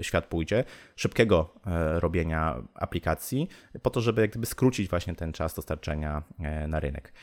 świat 0.01 0.25
pójdzie 0.25 0.63
szybkiego 0.98 1.54
e, 1.66 2.00
robienia 2.00 2.63
aplikacji, 2.74 3.48
po 3.82 3.89
to, 3.89 4.01
żeby 4.01 4.22
jak 4.22 4.30
gdyby 4.30 4.46
skrócić 4.46 4.89
właśnie 4.89 5.16
ten 5.16 5.34
czas 5.34 5.54
dostarczenia 5.54 6.24
e, 6.39 6.68
na 6.68 6.80
rynek. 6.80 7.13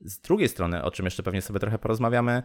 Z 0.00 0.18
drugiej 0.18 0.48
strony, 0.48 0.82
o 0.82 0.90
czym 0.90 1.04
jeszcze 1.04 1.22
pewnie 1.22 1.42
sobie 1.42 1.60
trochę 1.60 1.78
porozmawiamy, 1.78 2.42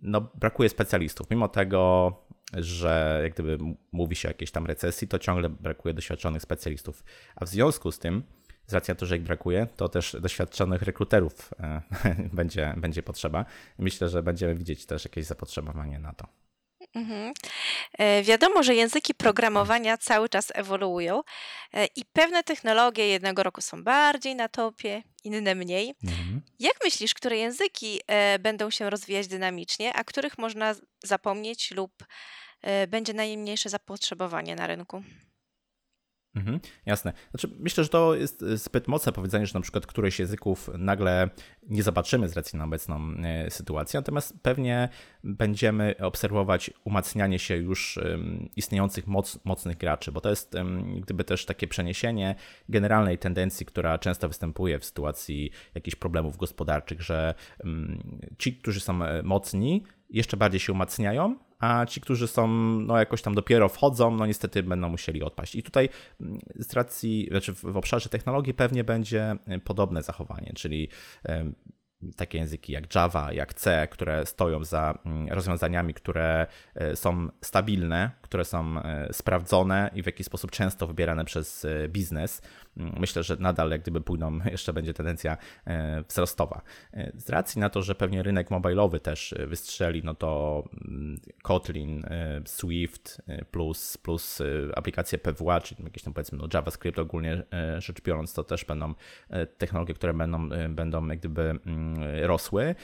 no 0.00 0.20
brakuje 0.34 0.68
specjalistów. 0.68 1.30
Mimo 1.30 1.48
tego, 1.48 2.12
że 2.54 3.20
jak 3.22 3.32
gdyby 3.32 3.58
mówi 3.92 4.16
się 4.16 4.28
o 4.28 4.30
jakiejś 4.30 4.50
tam 4.50 4.66
recesji, 4.66 5.08
to 5.08 5.18
ciągle 5.18 5.48
brakuje 5.48 5.94
doświadczonych 5.94 6.42
specjalistów. 6.42 7.04
A 7.36 7.44
w 7.44 7.48
związku 7.48 7.92
z 7.92 7.98
tym, 7.98 8.22
z 8.66 8.74
racji 8.74 8.92
na 8.92 8.94
to, 8.94 9.06
że 9.06 9.16
ich 9.16 9.22
brakuje, 9.22 9.66
to 9.76 9.88
też 9.88 10.16
doświadczonych 10.20 10.82
rekruterów 10.82 11.54
e, 11.60 11.82
będzie, 12.38 12.74
będzie 12.76 13.02
potrzeba. 13.02 13.44
Myślę, 13.78 14.08
że 14.08 14.22
będziemy 14.22 14.54
widzieć 14.54 14.86
też 14.86 15.04
jakieś 15.04 15.24
zapotrzebowanie 15.24 15.98
na 15.98 16.12
to. 16.12 16.45
Mhm. 16.96 17.32
E, 17.98 18.22
wiadomo, 18.22 18.62
że 18.62 18.74
języki 18.74 19.14
programowania 19.14 19.98
cały 19.98 20.28
czas 20.28 20.52
ewoluują 20.54 21.22
e, 21.72 21.86
i 21.86 22.04
pewne 22.12 22.42
technologie 22.42 23.08
jednego 23.08 23.42
roku 23.42 23.60
są 23.60 23.84
bardziej 23.84 24.36
na 24.36 24.48
topie, 24.48 25.02
inne 25.24 25.54
mniej. 25.54 25.94
Mhm. 26.04 26.42
Jak 26.58 26.74
myślisz, 26.84 27.14
które 27.14 27.36
języki 27.36 28.00
e, 28.06 28.38
będą 28.38 28.70
się 28.70 28.90
rozwijać 28.90 29.26
dynamicznie, 29.26 29.92
a 29.94 30.04
których 30.04 30.38
można 30.38 30.74
zapomnieć 31.04 31.70
lub 31.70 31.92
będzie 32.88 33.14
najmniejsze 33.14 33.68
zapotrzebowanie 33.68 34.56
na 34.56 34.66
rynku? 34.66 35.02
Mhm, 36.36 36.60
jasne. 36.86 37.12
Znaczy, 37.30 37.48
myślę, 37.58 37.84
że 37.84 37.90
to 37.90 38.14
jest 38.14 38.40
zbyt 38.40 38.88
mocne 38.88 39.12
powiedzenie, 39.12 39.46
że 39.46 39.54
na 39.54 39.60
przykład 39.60 39.86
któryś 39.86 40.18
języków 40.18 40.70
nagle 40.78 41.30
nie 41.62 41.82
zobaczymy 41.82 42.28
z 42.28 42.36
racji 42.36 42.58
na 42.58 42.64
obecną 42.64 43.14
e, 43.24 43.50
sytuację, 43.50 44.00
natomiast 44.00 44.34
pewnie 44.42 44.88
będziemy 45.24 45.94
obserwować 46.00 46.70
umacnianie 46.84 47.38
się 47.38 47.56
już 47.56 47.98
istniejących 48.56 49.06
moc, 49.06 49.38
mocnych 49.44 49.76
graczy, 49.76 50.12
bo 50.12 50.20
to 50.20 50.30
jest 50.30 50.56
gdyby 51.00 51.24
też 51.24 51.46
takie 51.46 51.66
przeniesienie 51.66 52.34
generalnej 52.68 53.18
tendencji, 53.18 53.66
która 53.66 53.98
często 53.98 54.28
występuje 54.28 54.78
w 54.78 54.84
sytuacji 54.84 55.50
jakichś 55.74 55.96
problemów 55.96 56.36
gospodarczych, 56.36 57.02
że 57.02 57.34
ci, 58.38 58.56
którzy 58.56 58.80
są 58.80 59.04
e, 59.04 59.22
mocni, 59.22 59.82
jeszcze 60.10 60.36
bardziej 60.36 60.60
się 60.60 60.72
umacniają, 60.72 61.36
a 61.58 61.86
ci, 61.86 62.00
którzy 62.00 62.28
są, 62.28 62.48
no 62.80 62.98
jakoś 62.98 63.22
tam 63.22 63.34
dopiero 63.34 63.68
wchodzą, 63.68 64.10
no 64.10 64.26
niestety 64.26 64.62
będą 64.62 64.88
musieli 64.88 65.22
odpaść. 65.22 65.54
I 65.54 65.62
tutaj 65.62 65.88
mm, 66.20 66.38
z 66.54 66.72
racji, 66.72 67.28
znaczy 67.30 67.52
w 67.52 67.76
obszarze 67.76 68.08
technologii 68.08 68.54
pewnie 68.54 68.84
będzie 68.84 69.36
y, 69.56 69.58
podobne 69.58 70.02
zachowanie, 70.02 70.52
czyli 70.54 70.88
takie 72.16 72.38
języki 72.38 72.72
jak 72.72 72.94
Java, 72.94 73.32
jak 73.32 73.54
C, 73.54 73.88
które 73.90 74.26
stoją 74.26 74.64
za 74.64 74.98
mm, 75.04 75.28
rozwiązaniami, 75.28 75.94
które 75.94 76.46
y, 76.92 76.96
są 76.96 77.28
stabilne, 77.40 78.10
które 78.26 78.44
są 78.44 78.78
y, 78.78 78.82
sprawdzone 79.12 79.90
i 79.94 80.02
w 80.02 80.06
jakiś 80.06 80.26
sposób 80.26 80.50
często 80.50 80.86
wybierane 80.86 81.24
przez 81.24 81.66
biznes 81.88 82.42
myślę, 82.76 83.22
że 83.22 83.36
nadal 83.40 83.70
jak 83.70 83.82
gdyby 83.82 84.00
pójdą, 84.00 84.38
jeszcze 84.52 84.72
będzie 84.72 84.94
tendencja 84.94 85.36
e, 85.66 86.02
wzrostowa. 86.08 86.62
E, 86.92 87.12
z 87.14 87.30
racji 87.30 87.60
na 87.60 87.70
to, 87.70 87.82
że 87.82 87.94
pewnie 87.94 88.22
rynek 88.22 88.50
mobilowy 88.50 89.00
też 89.00 89.34
wystrzeli, 89.46 90.02
no 90.04 90.14
to 90.14 90.62
mm, 90.88 91.20
Kotlin, 91.42 92.04
e, 92.04 92.40
Swift 92.44 93.22
plus, 93.50 93.96
plus 93.96 94.42
aplikacje 94.74 95.18
PWA, 95.18 95.60
czyli 95.60 95.84
jakieś 95.84 96.02
tam 96.02 96.14
powiedzmy 96.14 96.38
no 96.38 96.48
JavaScript 96.54 96.98
ogólnie 96.98 97.42
rzecz 97.78 98.02
biorąc, 98.02 98.32
to 98.32 98.44
też 98.44 98.64
będą 98.64 98.94
technologie, 99.58 99.94
które 99.94 100.14
będą, 100.14 100.48
będą 100.68 101.06
jak 101.06 101.18
gdyby 101.18 101.42
mm, 101.42 102.24
rosły. 102.24 102.74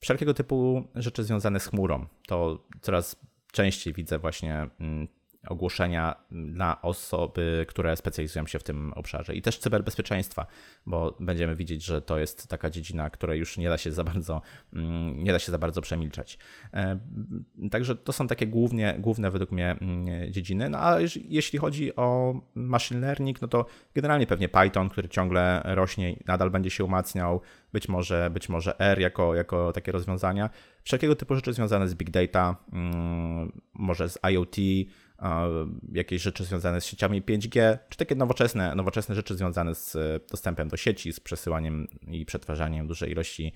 Wszelkiego 0.00 0.34
typu 0.34 0.88
rzeczy 0.94 1.24
związane 1.24 1.60
z 1.60 1.66
chmurą, 1.66 2.06
to 2.26 2.66
coraz 2.80 3.16
częściej 3.52 3.92
widzę 3.94 4.18
właśnie 4.18 4.66
mm, 4.80 5.08
ogłoszenia 5.48 6.14
dla 6.30 6.82
osoby, 6.82 7.64
które 7.68 7.96
specjalizują 7.96 8.46
się 8.46 8.58
w 8.58 8.62
tym 8.62 8.92
obszarze 8.92 9.34
i 9.34 9.42
też 9.42 9.58
cyberbezpieczeństwa, 9.58 10.46
bo 10.86 11.16
będziemy 11.20 11.56
widzieć, 11.56 11.84
że 11.84 12.02
to 12.02 12.18
jest 12.18 12.48
taka 12.48 12.70
dziedzina, 12.70 13.10
której 13.10 13.38
już 13.38 13.58
nie 13.58 13.68
da 13.68 13.78
się 13.78 13.92
za 13.92 14.04
bardzo, 14.04 14.42
mm, 14.72 15.24
nie 15.24 15.32
da 15.32 15.38
się 15.38 15.52
za 15.52 15.58
bardzo 15.58 15.80
przemilczać. 15.80 16.38
E, 16.74 16.98
także 17.70 17.96
to 17.96 18.12
są 18.12 18.26
takie 18.26 18.46
głównie, 18.46 18.96
główne 18.98 19.30
według 19.30 19.52
mnie 19.52 19.70
mm, 19.70 20.32
dziedziny. 20.32 20.68
No 20.68 20.78
a 20.78 20.98
jeśli 21.28 21.58
chodzi 21.58 21.96
o 21.96 22.34
machine 22.54 23.00
learning, 23.00 23.42
no 23.42 23.48
to 23.48 23.66
generalnie 23.94 24.26
pewnie 24.26 24.48
Python, 24.48 24.88
który 24.88 25.08
ciągle 25.08 25.62
rośnie, 25.64 26.16
nadal 26.26 26.50
będzie 26.50 26.70
się 26.70 26.84
umacniał, 26.84 27.40
być 27.72 27.88
może, 27.88 28.30
być 28.30 28.48
może 28.48 28.80
R 28.80 29.00
jako, 29.00 29.34
jako 29.34 29.72
takie 29.72 29.92
rozwiązania. 29.92 30.50
Wszelkiego 30.82 31.16
typu 31.16 31.34
rzeczy 31.34 31.52
związane 31.52 31.88
z 31.88 31.94
big 31.94 32.10
data, 32.10 32.56
mm, 32.72 33.52
może 33.74 34.08
z 34.08 34.18
IoT, 34.30 34.56
jakieś 35.92 36.22
rzeczy 36.22 36.44
związane 36.44 36.80
z 36.80 36.86
sieciami 36.86 37.22
5G, 37.22 37.78
czy 37.88 37.98
takie 37.98 38.14
nowoczesne, 38.14 38.74
nowoczesne 38.74 39.14
rzeczy 39.14 39.36
związane 39.36 39.74
z 39.74 39.96
dostępem 40.30 40.68
do 40.68 40.76
sieci, 40.76 41.12
z 41.12 41.20
przesyłaniem 41.20 41.88
i 42.08 42.26
przetwarzaniem 42.26 42.86
dużej 42.86 43.10
ilości 43.10 43.52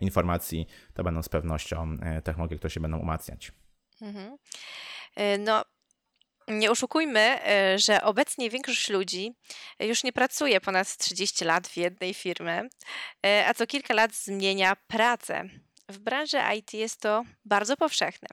informacji, 0.00 0.66
to 0.94 1.04
będą 1.04 1.22
z 1.22 1.28
pewnością 1.28 1.96
e, 2.02 2.22
technologie, 2.22 2.56
które 2.56 2.70
się 2.70 2.80
będą 2.80 2.98
umacniać. 2.98 3.52
Mhm. 4.02 4.36
E, 5.16 5.38
no, 5.38 5.64
nie 6.48 6.70
oszukujmy, 6.70 7.20
e, 7.20 7.78
że 7.78 8.02
obecnie 8.02 8.50
większość 8.50 8.90
ludzi 8.90 9.32
już 9.80 10.04
nie 10.04 10.12
pracuje 10.12 10.60
ponad 10.60 10.96
30 10.96 11.44
lat 11.44 11.68
w 11.68 11.76
jednej 11.76 12.14
firmie, 12.14 12.68
a 13.46 13.54
co 13.54 13.66
kilka 13.66 13.94
lat 13.94 14.14
zmienia 14.14 14.76
pracę. 14.76 15.48
W 15.88 15.98
branży 15.98 16.38
IT 16.56 16.74
jest 16.74 17.00
to 17.00 17.24
bardzo 17.44 17.76
powszechne. 17.76 18.28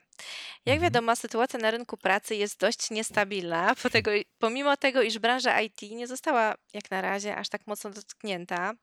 Jak 0.66 0.76
mhm. 0.76 0.82
wiadomo, 0.82 1.16
sytuacja 1.16 1.60
na 1.60 1.72
rynku 1.72 1.98
pracy 1.98 2.36
jest 2.36 2.60
dość 2.60 2.92
niestabilna, 2.92 3.76
pomimo 4.40 4.78
tego, 4.78 5.02
iż 5.02 5.20
branża 5.20 5.62
IT 5.62 5.82
nie 5.82 6.08
została 6.08 6.56
jak 6.74 6.92
na 6.92 7.02
razie 7.02 7.36
aż 7.36 7.50
tak 7.50 7.68
mocno 7.68 7.90
dotknięta, 7.90 8.74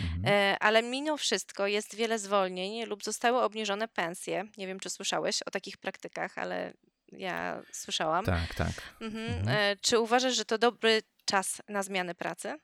mhm. 0.00 0.22
E, 0.26 0.56
ale 0.60 0.82
mimo 0.82 1.16
wszystko 1.16 1.66
jest 1.66 1.94
wiele 1.94 2.18
zwolnień 2.18 2.84
lub 2.84 3.04
zostały 3.04 3.42
obniżone 3.42 3.88
pensje. 3.88 4.44
Nie 4.56 4.66
wiem, 4.66 4.80
czy 4.80 4.90
słyszałeś 4.90 5.42
o 5.42 5.50
takich 5.50 5.76
praktykach, 5.76 6.38
ale 6.38 6.72
ja 7.12 7.62
słyszałam. 7.72 8.24
Tak, 8.24 8.54
tak. 8.54 8.72
Mhm. 9.00 9.24
Mhm. 9.26 9.48
E, 9.48 9.76
czy 9.76 9.98
uważasz, 9.98 10.36
że 10.36 10.44
to 10.44 10.58
dobry 10.58 11.02
czas 11.24 11.62
na 11.68 11.82
zmianę 11.82 12.14
pracy? 12.14 12.58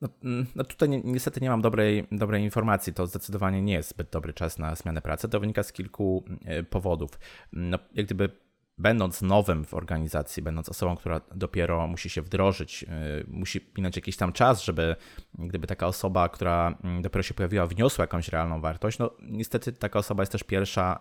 No, 0.00 0.08
mm, 0.24 0.46
no 0.54 0.64
tutaj 0.64 0.88
ni 0.88 1.02
niestety 1.04 1.40
nie 1.40 1.50
mam 1.50 1.62
dobrej, 1.62 2.06
dobrej 2.12 2.42
informacji. 2.42 2.92
To 2.92 3.06
zdecydowanie 3.06 3.62
nie 3.62 3.72
jest 3.72 3.90
zbyt 3.90 4.10
dobry 4.10 4.32
czas 4.32 4.58
na 4.58 4.74
zmianę 4.74 5.02
pracy. 5.02 5.28
To 5.28 5.40
wynika 5.40 5.62
z 5.62 5.72
kilku 5.72 6.24
e, 6.44 6.62
powodów. 6.62 7.10
No, 7.52 7.78
jak 7.94 8.06
gdyby 8.06 8.45
będąc 8.78 9.22
nowym 9.22 9.64
w 9.64 9.74
organizacji, 9.74 10.42
będąc 10.42 10.68
osobą, 10.68 10.96
która 10.96 11.20
dopiero 11.34 11.86
musi 11.86 12.10
się 12.10 12.22
wdrożyć, 12.22 12.82
y, 12.82 12.86
musi 13.28 13.70
minąć 13.76 13.96
jakiś 13.96 14.16
tam 14.16 14.32
czas, 14.32 14.64
żeby 14.64 14.96
gdyby 15.38 15.66
taka 15.66 15.86
osoba, 15.86 16.28
która 16.28 16.78
mm, 16.84 17.02
dopiero 17.02 17.22
się 17.22 17.34
pojawiła, 17.34 17.66
wniosła 17.66 18.02
jakąś 18.02 18.28
realną 18.28 18.60
wartość, 18.60 18.98
no 18.98 19.10
niestety 19.22 19.72
taka 19.72 19.98
osoba 19.98 20.22
jest 20.22 20.32
też 20.32 20.42
pierwsza 20.42 21.00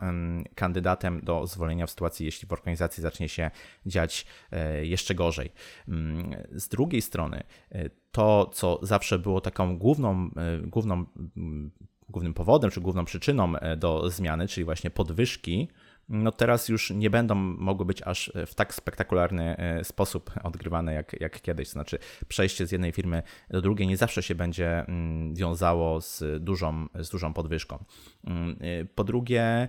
kandydatem 0.56 1.22
do 1.22 1.48
zwolnienia 1.48 1.86
w 1.86 1.90
sytuacji, 1.90 2.26
jeśli 2.26 2.48
w 2.48 2.54
organizacji 2.54 3.02
zacznie 3.02 3.30
się 3.30 3.52
dziać 3.86 4.26
e, 4.52 4.86
jeszcze 4.86 5.16
gorzej. 5.16 5.52
Mm, 5.88 6.36
z 6.52 6.68
drugiej 6.68 7.02
strony, 7.02 7.44
e, 7.72 7.90
to, 8.12 8.50
co 8.54 8.80
zawsze 8.82 9.20
było 9.20 9.42
taką 9.42 9.78
główną, 9.78 10.30
e, 10.38 10.68
główną 10.68 11.06
mm, 11.38 11.72
głównym 12.10 12.34
powodem 12.34 12.72
czy 12.72 12.82
główną 12.82 13.06
przyczyną 13.06 13.54
do 13.78 14.10
zmiany, 14.10 14.48
czyli 14.48 14.66
właśnie 14.66 14.90
podwyżki, 14.90 15.68
no 16.10 16.32
teraz 16.32 16.70
już 16.70 16.90
nie 16.90 17.10
będą 17.10 17.36
mogły 17.36 17.86
być 17.86 18.02
aż 18.02 18.32
w 18.48 18.56
tak 18.56 18.74
spektakularny 18.74 19.58
e, 19.58 19.84
sposób 19.84 20.32
odgrywane 20.44 20.94
jak, 20.94 21.22
jak 21.22 21.42
kiedyś. 21.42 21.68
Znaczy, 21.68 22.00
przejście 22.28 22.68
z 22.68 22.72
jednej 22.72 22.92
firmy 22.92 23.24
do 23.50 23.62
drugiej 23.62 23.88
nie 23.88 23.98
zawsze 23.98 24.24
się 24.24 24.36
będzie 24.36 24.80
mm, 24.80 25.36
wiązało 25.36 26.02
z 26.02 26.44
dużą, 26.44 26.88
z 27.00 27.10
dużą 27.10 27.34
podwyżką. 27.34 27.84
Mm, 28.24 28.58
e, 28.62 28.86
po 28.86 29.04
drugie, 29.04 29.68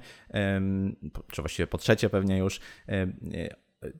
czy 1.32 1.42
właściwie 1.42 1.66
po 1.66 1.78
trzecie 1.78 2.10
pewnie 2.10 2.38
już, 2.38 2.60
e, 2.88 3.06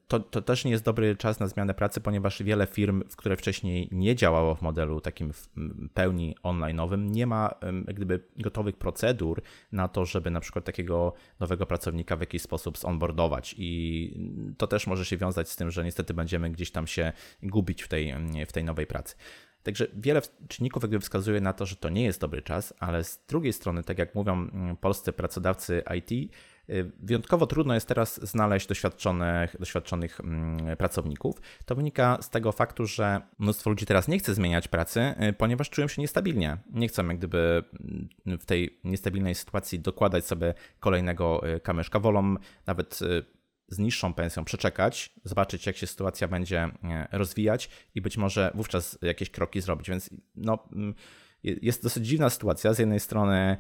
to, 0.09 0.21
to 0.21 0.42
też 0.42 0.64
nie 0.64 0.71
jest 0.71 0.85
dobry 0.85 1.16
czas 1.16 1.40
na 1.40 1.49
zmianę 1.49 1.75
pracy, 1.75 2.00
ponieważ 2.00 2.42
wiele 2.42 2.66
firm, 2.66 3.02
które 3.16 3.37
wcześniej 3.37 3.88
nie 3.92 4.16
działało 4.16 4.54
w 4.54 4.62
modelu 4.62 5.00
takim 5.00 5.33
w 5.33 5.49
pełni 5.95 6.37
online'owym, 6.42 7.11
nie 7.11 7.26
ma 7.26 7.54
gdyby 7.87 8.21
gotowych 8.37 8.76
procedur 8.76 9.42
na 9.73 9.88
to, 9.88 10.04
żeby 10.04 10.30
na 10.30 10.40
przykład 10.40 10.64
takiego 10.64 11.12
nowego 11.40 11.66
pracownika 11.66 12.16
w 12.16 12.21
jakiś 12.21 12.42
sposób 12.42 12.78
zonboardować 12.78 13.54
i 13.59 14.54
to 14.59 14.66
też 14.66 14.87
może 14.87 15.04
się 15.04 15.16
wiązać 15.16 15.50
z 15.50 15.56
tym, 15.56 15.71
że 15.71 15.85
niestety 15.85 16.14
będziemy 16.14 16.50
gdzieś 16.50 16.71
tam 16.71 16.87
się 16.87 17.12
gubić 17.42 17.83
w 17.83 17.88
tej, 17.88 18.14
w 18.47 18.52
tej 18.52 18.64
nowej 18.64 18.87
pracy. 18.87 19.16
Także 19.62 19.87
wiele 19.95 20.23
czynników 20.49 20.83
jakby 20.83 21.00
wskazuje 21.00 21.40
na 21.40 21.52
to, 21.52 21.66
że 21.66 21.76
to 21.76 21.88
nie 21.88 22.04
jest 22.04 22.21
dobry 22.21 22.42
czas, 22.42 22.75
ale 22.78 23.04
z 23.04 23.21
drugiej 23.28 23.52
strony, 23.52 23.85
tak 23.85 23.99
jak 23.99 24.14
mówią 24.14 24.49
polscy 24.80 25.12
pracodawcy 25.12 25.83
IT, 25.99 26.33
wyjątkowo 26.99 27.46
trudno 27.46 27.75
jest 27.75 27.88
teraz 27.88 28.28
znaleźć 28.28 28.66
doświadczonych, 28.66 29.56
doświadczonych 29.58 30.20
mm, 30.20 30.76
pracowników. 30.76 31.40
To 31.64 31.75
wynika 31.75 32.18
z 32.20 32.30
tego 32.30 32.52
faktu, 32.52 32.87
że 32.87 33.20
mnóstwo 33.38 33.70
ludzi 33.70 33.87
teraz 33.87 34.08
nie 34.08 34.18
chce 34.18 34.35
zmieniać 34.35 34.68
pracy, 34.68 35.14
y, 35.30 35.32
ponieważ 35.32 35.70
czują 35.70 35.88
się 35.88 36.02
niestabilnie. 36.02 36.56
Nie 36.73 36.88
chcą 36.88 37.08
jak 37.08 37.18
gdyby 37.18 37.64
mm, 38.26 38.38
w 38.38 38.46
tej 38.46 38.80
niestabilnej 38.85 39.35
sytuacji 39.35 39.80
dokładać 39.80 40.26
sobie 40.26 40.54
kolejnego 40.80 41.49
y, 41.56 41.61
kamyszka. 41.61 42.00
Wolą 42.00 42.35
nawet 42.66 42.99
z 43.68 43.78
niższą 43.78 44.14
pensją 44.14 44.44
przeczekać, 44.44 45.12
zobaczyć 45.25 45.66
jak 45.66 45.76
się 45.76 45.87
sytuacja 45.87 46.28
będzie 46.28 46.70
rozwijać 47.12 47.70
i 47.94 48.00
być 48.00 48.16
może 48.16 48.50
wówczas 48.54 48.99
jakieś 49.02 49.30
kroki 49.30 49.61
zrobić. 49.61 49.90
Więc 49.90 50.11
no, 50.37 50.68
mm, 50.73 50.94
jest 51.42 51.82
dosyć 51.82 52.06
dziwna 52.06 52.30
sytuacja. 52.30 52.75
Z 52.75 52.78
jednej 52.78 53.00
strony 53.00 53.56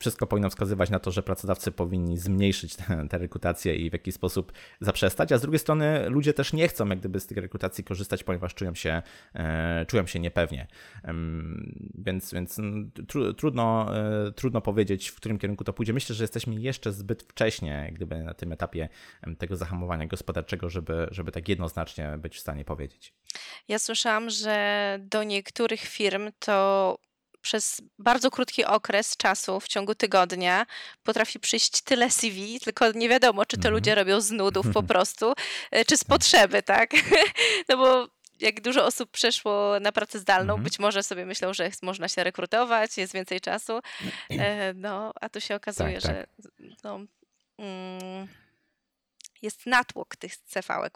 wszystko 0.00 0.26
powinno 0.26 0.50
wskazywać 0.50 0.90
na 0.90 0.98
to, 0.98 1.10
że 1.10 1.22
pracodawcy 1.22 1.72
powinni 1.72 2.18
zmniejszyć 2.18 2.76
tę 3.10 3.18
rekrutację 3.18 3.76
i 3.76 3.90
w 3.90 3.92
jakiś 3.92 4.14
sposób 4.14 4.52
zaprzestać, 4.80 5.32
a 5.32 5.38
z 5.38 5.42
drugiej 5.42 5.58
strony 5.58 6.08
ludzie 6.08 6.34
też 6.34 6.52
nie 6.52 6.68
chcą 6.68 6.88
jak 6.88 6.98
gdyby 6.98 7.20
z 7.20 7.26
tych 7.26 7.38
rekrutacji 7.38 7.84
korzystać, 7.84 8.24
ponieważ 8.24 8.54
czują 8.54 8.74
się, 8.74 9.02
e, 9.34 9.86
czują 9.86 10.06
się 10.06 10.20
niepewnie. 10.20 10.66
Więc, 11.94 12.34
więc 12.34 12.56
tru, 13.08 13.34
trudno, 13.34 13.96
e, 13.96 14.32
trudno 14.32 14.60
powiedzieć, 14.60 15.08
w 15.08 15.14
którym 15.14 15.38
kierunku 15.38 15.64
to 15.64 15.72
pójdzie. 15.72 15.92
Myślę, 15.92 16.14
że 16.14 16.24
jesteśmy 16.24 16.54
jeszcze 16.54 16.92
zbyt 16.92 17.22
wcześnie 17.22 17.90
gdyby 17.92 18.18
na 18.22 18.34
tym 18.34 18.52
etapie 18.52 18.88
tego 19.38 19.56
zahamowania 19.56 20.06
gospodarczego, 20.06 20.70
żeby, 20.70 21.08
żeby 21.10 21.32
tak 21.32 21.48
jednoznacznie 21.48 22.18
być 22.18 22.36
w 22.36 22.40
stanie 22.40 22.64
powiedzieć. 22.64 23.14
Ja 23.68 23.78
słyszałam, 23.78 24.30
że 24.30 24.98
do 25.02 25.22
niektórych 25.22 25.80
firm 25.80 26.30
to 26.38 26.96
przez 27.42 27.82
bardzo 27.98 28.30
krótki 28.30 28.64
okres 28.64 29.16
czasu, 29.16 29.60
w 29.60 29.68
ciągu 29.68 29.94
tygodnia, 29.94 30.66
potrafi 31.02 31.40
przyjść 31.40 31.82
tyle 31.82 32.10
CV, 32.10 32.60
tylko 32.60 32.92
nie 32.92 33.08
wiadomo, 33.08 33.46
czy 33.46 33.56
to 33.56 33.68
mm. 33.68 33.72
ludzie 33.72 33.94
robią 33.94 34.20
z 34.20 34.30
nudów 34.30 34.66
po 34.74 34.82
prostu, 34.92 35.32
e, 35.70 35.84
czy 35.84 35.96
z 35.96 36.00
tak. 36.00 36.08
potrzeby, 36.08 36.62
tak? 36.62 36.90
No 37.68 37.76
bo 37.76 38.08
jak 38.40 38.60
dużo 38.60 38.86
osób 38.86 39.10
przeszło 39.10 39.80
na 39.80 39.92
pracę 39.92 40.18
zdalną, 40.18 40.54
mm. 40.54 40.64
być 40.64 40.78
może 40.78 41.02
sobie 41.02 41.26
myślą, 41.26 41.54
że 41.54 41.70
można 41.82 42.08
się 42.08 42.24
rekrutować, 42.24 42.98
jest 42.98 43.14
więcej 43.14 43.40
czasu, 43.40 43.80
e, 44.30 44.74
no, 44.74 45.12
a 45.20 45.28
tu 45.28 45.40
się 45.40 45.54
okazuje, 45.54 46.00
tak, 46.00 46.02
tak. 46.02 46.12
że 46.12 46.26
no, 46.84 47.00
mm, 47.58 48.28
jest 49.42 49.66
natłok 49.66 50.16
tych 50.16 50.36
cv 50.36 50.90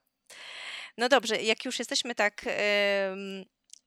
No 0.98 1.08
dobrze, 1.08 1.42
jak 1.42 1.64
już 1.64 1.78
jesteśmy 1.78 2.14
tak 2.14 2.44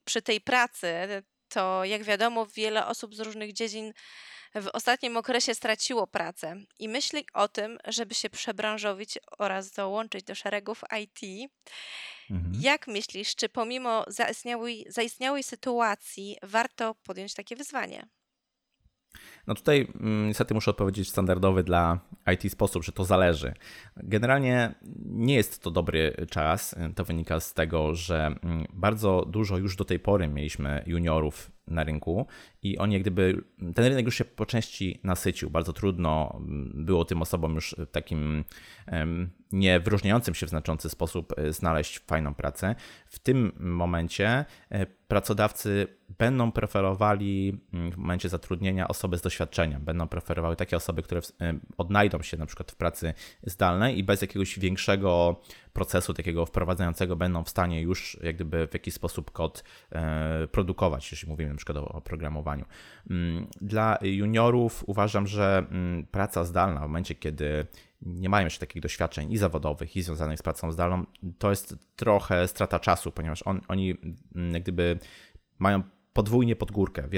przy 0.04 0.22
tej 0.22 0.40
pracy, 0.40 1.22
to 1.48 1.84
jak 1.84 2.04
wiadomo, 2.04 2.46
wiele 2.46 2.86
osób 2.86 3.14
z 3.14 3.20
różnych 3.20 3.52
dziedzin 3.52 3.92
w 4.54 4.66
ostatnim 4.72 5.16
okresie 5.16 5.54
straciło 5.54 6.06
pracę 6.06 6.56
i 6.78 6.88
myśli 6.88 7.26
o 7.34 7.48
tym, 7.48 7.78
żeby 7.84 8.14
się 8.14 8.30
przebranżowić 8.30 9.18
oraz 9.38 9.70
dołączyć 9.70 10.24
do 10.24 10.34
szeregów 10.34 10.82
IT. 11.02 11.50
Mhm. 12.30 12.52
Jak 12.60 12.86
myślisz, 12.86 13.36
czy 13.36 13.48
pomimo 13.48 14.04
zaistniałej, 14.08 14.86
zaistniałej 14.88 15.42
sytuacji 15.42 16.36
warto 16.42 16.94
podjąć 16.94 17.34
takie 17.34 17.56
wyzwanie? 17.56 18.08
No 19.46 19.54
tutaj 19.54 19.88
mm, 20.00 20.28
niestety 20.28 20.54
muszę 20.54 20.70
odpowiedzieć 20.70 21.08
w 21.08 21.10
standardowy 21.10 21.62
dla 21.62 22.00
IT 22.34 22.52
sposób, 22.52 22.84
że 22.84 22.92
to 22.92 23.04
zależy. 23.04 23.54
Generalnie 23.96 24.74
nie 25.04 25.34
jest 25.34 25.62
to 25.62 25.70
dobry 25.70 26.26
czas. 26.30 26.76
To 26.94 27.04
wynika 27.04 27.40
z 27.40 27.54
tego, 27.54 27.94
że 27.94 28.26
mm, 28.26 28.66
bardzo 28.72 29.24
dużo 29.28 29.58
już 29.58 29.76
do 29.76 29.84
tej 29.84 29.98
pory 29.98 30.28
mieliśmy 30.28 30.82
juniorów 30.86 31.50
na 31.66 31.84
rynku 31.84 32.26
i 32.62 32.78
oni 32.78 32.94
jak 32.94 33.02
gdyby, 33.02 33.44
ten 33.74 33.84
rynek 33.84 34.04
już 34.04 34.14
się 34.14 34.24
po 34.24 34.46
części 34.46 35.00
nasycił. 35.04 35.50
Bardzo 35.50 35.72
trudno 35.72 36.34
mm, 36.36 36.84
było 36.84 37.04
tym 37.04 37.22
osobom 37.22 37.54
już 37.54 37.76
takim 37.92 38.44
nie 39.52 39.80
wyróżniającym 39.80 40.34
się 40.34 40.46
w 40.46 40.50
znaczący 40.50 40.88
sposób 40.88 41.38
e, 41.38 41.52
znaleźć 41.52 41.98
fajną 41.98 42.34
pracę. 42.34 42.74
W 43.06 43.18
tym 43.18 43.52
momencie 43.58 44.44
e, 44.70 44.86
pracodawcy 45.08 45.86
będą 46.18 46.52
preferowali 46.52 47.60
mm, 47.72 47.92
w 47.92 47.96
momencie 47.96 48.28
zatrudnienia 48.28 48.88
osoby 48.88 49.18
z 49.18 49.22
doświadczeniem. 49.22 49.84
Będą 49.84 50.08
preferowały 50.08 50.56
takie 50.56 50.76
osoby, 50.76 51.02
które 51.02 51.20
e, 51.40 51.58
odnajdą 51.78 52.22
się 52.22 52.36
na 52.36 52.46
przykład 52.46 52.72
w 52.72 52.76
pracy 52.76 53.14
zdalnej 53.42 53.98
i 53.98 54.04
bez 54.04 54.22
jakiegoś 54.22 54.58
większego 54.58 55.40
procesu 55.72 56.14
takiego 56.14 56.46
wprowadzającego 56.46 57.16
będą 57.16 57.44
w 57.44 57.48
stanie 57.48 57.82
już 57.82 58.18
jak 58.22 58.34
gdyby 58.36 58.68
w 58.68 58.72
jakiś 58.72 58.94
sposób 58.94 59.30
kod 59.30 59.64
produkować, 60.52 61.10
jeśli 61.12 61.28
mówimy 61.28 61.50
na 61.50 61.56
przykład 61.56 61.78
o 61.78 61.88
oprogramowaniu. 61.88 62.64
Mm, 63.10 63.46
dla 63.60 63.98
juniorów 64.02 64.84
uważam, 64.86 65.26
że 65.26 65.66
mm, 65.70 66.06
praca 66.06 66.44
zdalna 66.44 66.80
w 66.80 66.82
momencie, 66.82 67.14
kiedy 67.14 67.66
nie 68.02 68.28
mają 68.28 68.46
jeszcze 68.46 68.60
takich 68.60 68.82
doświadczeń 68.82 69.32
i 69.32 69.38
zawodowych, 69.38 69.96
i 69.96 70.02
związanych 70.02 70.38
z 70.38 70.42
pracą 70.42 70.72
zdalną, 70.72 71.06
to 71.38 71.50
jest 71.50 71.76
trochę 71.96 72.48
strata 72.48 72.78
czasu, 72.78 73.12
ponieważ 73.12 73.42
on, 73.42 73.60
oni 73.68 73.94
mm, 74.34 74.62
gdyby 74.62 74.98
mają 75.58 75.82
podwójnie 76.18 76.56
pod 76.56 76.72
górkę. 76.72 77.08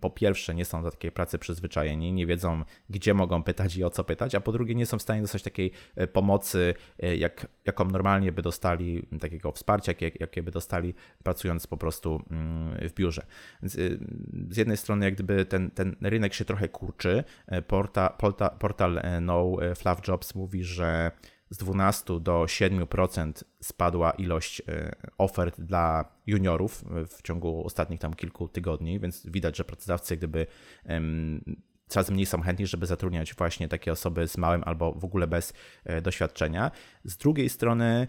Po 0.00 0.10
pierwsze, 0.10 0.54
nie 0.54 0.64
są 0.64 0.82
do 0.82 0.90
takiej 0.90 1.12
pracy 1.12 1.38
przyzwyczajeni, 1.38 2.12
nie 2.12 2.26
wiedzą, 2.26 2.64
gdzie 2.90 3.14
mogą 3.14 3.42
pytać 3.42 3.76
i 3.76 3.84
o 3.84 3.90
co 3.90 4.04
pytać, 4.04 4.34
a 4.34 4.40
po 4.40 4.52
drugie, 4.52 4.74
nie 4.74 4.86
są 4.86 4.98
w 4.98 5.02
stanie 5.02 5.22
dostać 5.22 5.42
takiej 5.42 5.72
e, 5.96 6.06
pomocy, 6.06 6.74
e, 6.98 7.16
jak, 7.16 7.46
jaką 7.64 7.84
normalnie 7.84 8.32
by 8.32 8.42
dostali, 8.42 9.06
takiego 9.20 9.52
wsparcia, 9.52 9.92
jak, 10.00 10.20
jakie 10.20 10.42
by 10.42 10.50
dostali 10.50 10.94
pracując 11.22 11.66
po 11.66 11.76
prostu 11.76 12.22
mm, 12.30 12.88
w 12.88 12.94
biurze. 12.94 13.22
E, 13.62 13.68
z 14.50 14.56
jednej 14.56 14.76
strony, 14.76 15.04
jak 15.04 15.14
gdyby 15.14 15.44
ten, 15.44 15.70
ten 15.70 15.96
rynek 16.00 16.34
się 16.34 16.44
trochę 16.44 16.68
kurczy. 16.68 17.24
Porta, 17.66 18.08
porta, 18.08 18.50
portal 18.50 19.02
No 19.20 19.56
Fluff 19.76 20.08
Jobs 20.08 20.34
mówi, 20.34 20.64
że 20.64 21.10
z 21.50 21.56
12 21.56 22.20
do 22.20 22.44
7% 22.44 23.44
spadła 23.60 24.10
ilość 24.10 24.62
e, 24.68 24.92
ofert 25.18 25.60
dla 25.60 26.04
juniorów 26.26 26.84
w 27.08 27.22
ciągu 27.22 27.64
ostatnich 27.66 28.00
tam 28.00 28.14
kilku 28.14 28.48
tygodni, 28.48 29.00
więc 29.00 29.26
widać, 29.26 29.56
że 29.56 29.64
pracodawcy 29.64 30.16
gdyby 30.16 30.46
coraz 31.88 32.10
mniej 32.10 32.26
są 32.26 32.40
chętni, 32.42 32.66
żeby 32.66 32.86
zatrudniać 32.86 33.34
właśnie 33.34 33.68
takie 33.68 33.92
osoby 33.92 34.28
z 34.28 34.38
małym 34.38 34.62
albo 34.64 34.92
w 34.92 35.04
ogóle 35.04 35.26
bez 35.26 35.52
doświadczenia. 36.02 36.70
Z 37.04 37.16
drugiej 37.16 37.48
strony 37.48 38.06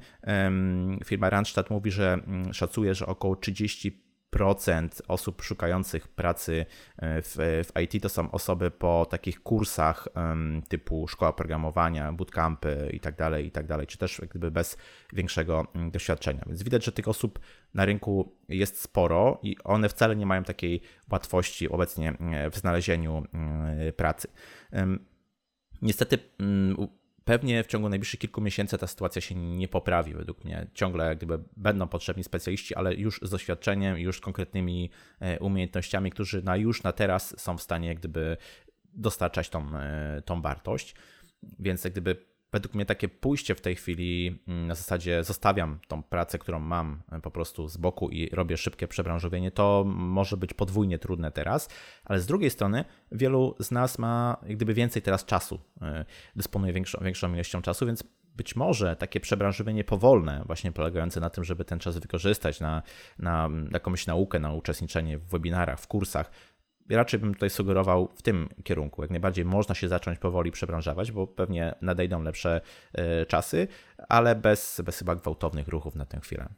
firma 1.05 1.29
Randstad 1.29 1.69
mówi, 1.69 1.91
że 1.91 2.13
mm, 2.13 2.53
szacuje, 2.53 2.95
że 2.95 3.05
około 3.05 3.35
30 3.35 4.10
procent 4.31 5.01
osób 5.07 5.41
szukających 5.41 6.07
pracy 6.07 6.65
e, 6.97 7.21
w, 7.21 7.35
w, 7.37 7.79
IT 7.81 8.03
to 8.03 8.09
są 8.09 8.31
osoby 8.31 8.71
po 8.71 9.07
takich 9.09 9.43
kursach 9.43 10.07
typu 10.67 11.07
szkoła 11.07 11.33
programowania, 11.33 12.13
bootcampy 12.13 12.89
i 12.93 12.99
tak 12.99 13.15
dalej, 13.15 13.45
i 13.45 13.51
tak 13.51 13.65
czy 13.87 13.97
też 13.97 14.21
gdyby 14.29 14.51
bez 14.51 14.77
większego 15.13 15.67
mm, 15.75 15.91
doświadczenia. 15.91 16.43
Więc 16.47 16.63
widać, 16.63 16.85
że 16.85 16.91
tych 16.91 17.07
osób 17.07 17.39
na 17.73 17.85
rynku 17.85 18.35
jest 18.49 18.81
sporo 18.81 19.39
i 19.43 19.57
one 19.63 19.89
wcale 19.89 20.15
nie 20.15 20.25
mają 20.25 20.43
takiej 20.43 20.81
łatwości 21.11 21.69
obecnie 21.69 22.13
e, 22.19 22.49
w 22.49 22.57
znalezieniu 22.57 23.23
e, 23.33 23.91
pracy. 23.93 24.27
Niestety 25.81 26.19
Pewnie 27.25 27.63
w 27.63 27.67
ciągu 27.67 27.89
najbliższych 27.89 28.19
kilku 28.19 28.41
miesięcy 28.41 28.77
ta 28.77 28.87
sytuacja 28.87 29.21
się 29.21 29.35
nie 29.35 29.67
poprawi, 29.67 30.13
według 30.13 30.43
mnie. 30.43 30.67
Ciągle 30.73 31.05
jak 31.05 31.17
gdyby 31.17 31.39
będą 31.57 31.87
potrzebni 31.87 32.23
specjaliści, 32.23 32.75
ale 32.75 32.95
już 32.95 33.19
z 33.23 33.29
doświadczeniem, 33.29 33.97
już 33.97 34.17
z 34.17 34.21
konkretnymi 34.21 34.89
e, 35.19 35.39
umiejętnościami, 35.39 36.11
którzy 36.11 36.43
na 36.43 36.55
już 36.55 36.83
na 36.83 36.91
teraz 36.91 37.39
są 37.39 37.57
w 37.57 37.61
stanie 37.61 37.87
jak 37.87 37.99
gdyby 37.99 38.37
dostarczać 38.93 39.49
tą, 39.49 39.77
e, 39.77 40.21
tą 40.25 40.41
wartość. 40.41 40.95
Więc 41.59 41.83
jak 41.83 41.93
gdyby 41.93 42.30
według 42.51 42.75
mnie 42.75 42.85
takie 42.85 43.09
pójście 43.09 43.55
w 43.55 43.61
tej 43.61 43.75
chwili 43.75 44.39
mm, 44.47 44.67
na 44.67 44.75
zasadzie 44.75 45.23
zostawiam 45.23 45.79
tą 45.87 46.03
pracę, 46.03 46.39
którą 46.39 46.59
mam 46.59 47.01
e, 47.11 47.19
po 47.19 47.31
prostu 47.31 47.67
z 47.67 47.77
boku 47.77 48.09
i 48.09 48.29
robię 48.29 48.57
szybkie 48.57 48.87
przebranżowienie, 48.87 49.51
to 49.51 49.83
może 49.87 50.37
być 50.37 50.53
podwójnie 50.53 50.99
trudne 50.99 51.31
teraz, 51.31 51.69
ale 52.05 52.19
z 52.19 52.25
drugiej 52.25 52.49
strony 52.49 52.85
wielu 53.11 53.55
z 53.59 53.71
nas 53.71 53.99
ma 53.99 54.37
jak 54.47 54.55
gdyby 54.55 54.73
więcej 54.73 55.01
teraz 55.01 55.25
czasu, 55.25 55.59
e, 55.81 56.05
dysponuje 56.35 56.73
większą, 56.73 56.99
większą 57.03 57.33
ilością 57.33 57.61
czasu, 57.61 57.85
więc 57.85 58.03
być 58.35 58.55
może 58.55 58.95
takie 58.95 59.19
przebranżowienie 59.19 59.83
powolne, 59.83 60.43
właśnie 60.45 60.71
polegające 60.71 61.19
na 61.19 61.29
tym, 61.29 61.43
żeby 61.43 61.65
ten 61.65 61.79
czas 61.79 61.97
wykorzystać 61.97 62.59
na, 62.59 62.81
na 63.19 63.49
jakąś 63.71 64.07
naukę, 64.07 64.39
na 64.39 64.53
uczestniczenie 64.53 65.17
w 65.17 65.27
webinarach, 65.27 65.79
w 65.79 65.87
kursach, 65.87 66.31
raczej 66.95 67.19
bym 67.19 67.33
tutaj 67.33 67.49
sugerował 67.49 68.09
w 68.15 68.21
tym 68.21 68.49
kierunku. 68.63 69.01
Jak 69.01 69.11
najbardziej 69.11 69.45
można 69.45 69.75
się 69.75 69.87
zacząć 69.87 70.19
powoli 70.19 70.51
przebranżawać, 70.51 71.11
bo 71.11 71.27
pewnie 71.27 71.75
nadejdą 71.81 72.23
lepsze 72.23 72.61
e, 72.93 73.25
czasy, 73.25 73.67
ale 74.09 74.35
bez, 74.35 74.81
bez 74.85 74.99
chyba 74.99 75.15
gwałtownych 75.15 75.67
ruchów 75.67 75.95
na 75.95 76.05
tę 76.05 76.19
chwilę. 76.19 76.49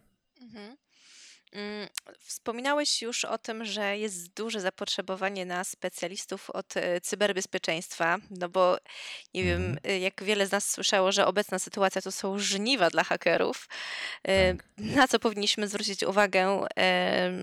Mm, 1.53 1.87
wspominałeś 2.19 3.01
już 3.01 3.25
o 3.25 3.37
tym, 3.37 3.65
że 3.65 3.97
jest 3.97 4.33
duże 4.33 4.61
zapotrzebowanie 4.61 5.45
na 5.45 5.63
specjalistów 5.63 6.49
od 6.49 6.77
e, 6.77 7.01
cyberbezpieczeństwa, 7.01 8.17
no 8.29 8.49
bo 8.49 8.77
nie 9.33 9.43
wiem, 9.43 9.61
mhm. 9.61 9.79
e, 9.83 9.99
jak 9.99 10.23
wiele 10.23 10.47
z 10.47 10.51
nas 10.51 10.69
słyszało, 10.69 11.11
że 11.11 11.25
obecna 11.25 11.59
sytuacja 11.59 12.01
to 12.01 12.11
są 12.11 12.39
żniwa 12.39 12.89
dla 12.89 13.03
hakerów. 13.03 13.69
E, 14.23 14.53
tak. 14.53 14.65
Na 14.97 15.07
co 15.07 15.19
powinniśmy 15.19 15.67
zwrócić 15.67 16.03
uwagę, 16.03 16.67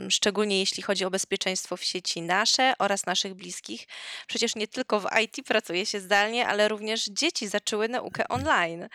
szczególnie 0.09 0.59
jeśli 0.61 0.83
chodzi 0.83 1.05
o 1.05 1.11
bezpieczeństwo 1.11 1.77
w 1.77 1.85
sieci 1.85 2.23
nasze 2.23 2.73
oraz 2.79 3.07
naszych 3.07 3.35
bliskich. 3.35 3.87
Przecież 4.27 4.57
nie 4.57 4.69
tylko 4.69 5.01
w 5.01 5.07
IT 5.23 5.47
pracuje 5.47 5.87
się 5.87 6.01
zdalnie, 6.01 6.47
ale 6.47 6.69
również 6.69 7.05
dzieci 7.05 7.49
zaczęły 7.49 7.89
naukę 7.89 8.29
online. 8.29 8.89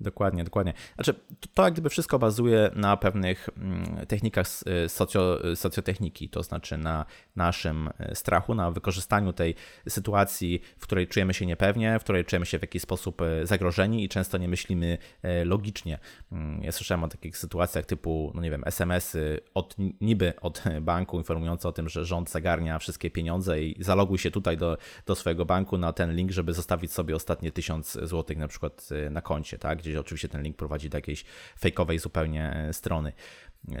Dokładnie, 0.00 0.44
dokładnie. 0.44 0.72
Znaczy, 0.94 1.14
to, 1.14 1.48
to 1.54 1.64
jak 1.64 1.72
gdyby 1.72 1.90
wszystko 1.90 2.18
bazuje 2.18 2.70
na 2.74 2.96
pewnych 2.96 3.48
mm, 3.56 4.06
technikach 4.06 4.46
y, 4.84 4.88
socjo, 4.88 5.50
y, 5.52 5.56
socjotechniki, 5.56 6.28
to 6.28 6.42
znaczy 6.42 6.78
na 6.78 7.06
naszym 7.36 7.90
y, 8.10 8.14
strachu, 8.14 8.54
na 8.54 8.70
wykorzystaniu 8.70 9.32
tej 9.32 9.54
sytuacji, 9.88 10.60
w 10.78 10.82
której 10.82 11.08
czujemy 11.08 11.34
się 11.34 11.46
niepewnie, 11.46 11.98
w 11.98 12.02
której 12.02 12.24
czujemy 12.24 12.46
się 12.46 12.58
w 12.58 12.62
jakiś 12.62 12.82
sposób 12.82 13.22
zagrożeni 13.42 14.04
i 14.04 14.08
często 14.08 14.38
nie 14.38 14.48
myślimy 14.48 14.98
logicznie. 15.44 15.98
Mm, 16.32 16.62
ja 16.62 16.72
słyszałem 16.72 17.04
o 17.04 17.08
takich 17.08 17.38
sytuacjach 17.38 17.86
typu, 17.86 18.32
no 18.34 18.42
nie 18.42 18.50
wiem, 18.50 18.62
SMS-y 18.66 19.40
od, 19.54 19.76
niby 20.00 20.32
od 20.40 20.62
banku 20.80 21.18
informujące 21.18 21.68
o 21.68 21.72
tym, 21.72 21.88
że 21.88 22.04
rząd 22.04 22.30
zagarnia 22.30 22.78
wszystkie 22.78 23.10
pieniądze 23.10 23.62
i 23.62 23.84
zaloguj 23.84 24.18
się 24.18 24.30
tutaj 24.30 24.56
do, 24.56 24.78
do 25.06 25.14
swojego 25.14 25.44
banku 25.44 25.78
na 25.78 25.92
ten 25.92 26.16
link, 26.16 26.30
żeby 26.30 26.52
zostawić 26.52 26.92
sobie 26.92 27.16
ostatnie 27.16 27.52
tysiąc 27.52 27.98
złotych 28.02 28.38
na 28.38 28.48
przykład 28.48 28.88
na 29.10 29.20
koncie, 29.20 29.58
tak? 29.58 29.85
Gdzie 29.90 30.00
oczywiście 30.00 30.28
ten 30.28 30.42
link 30.42 30.56
prowadzi 30.56 30.90
do 30.90 30.98
jakiejś 30.98 31.24
fejkowej 31.58 31.98
zupełnie 31.98 32.52
e, 32.54 32.72
strony. 32.72 33.12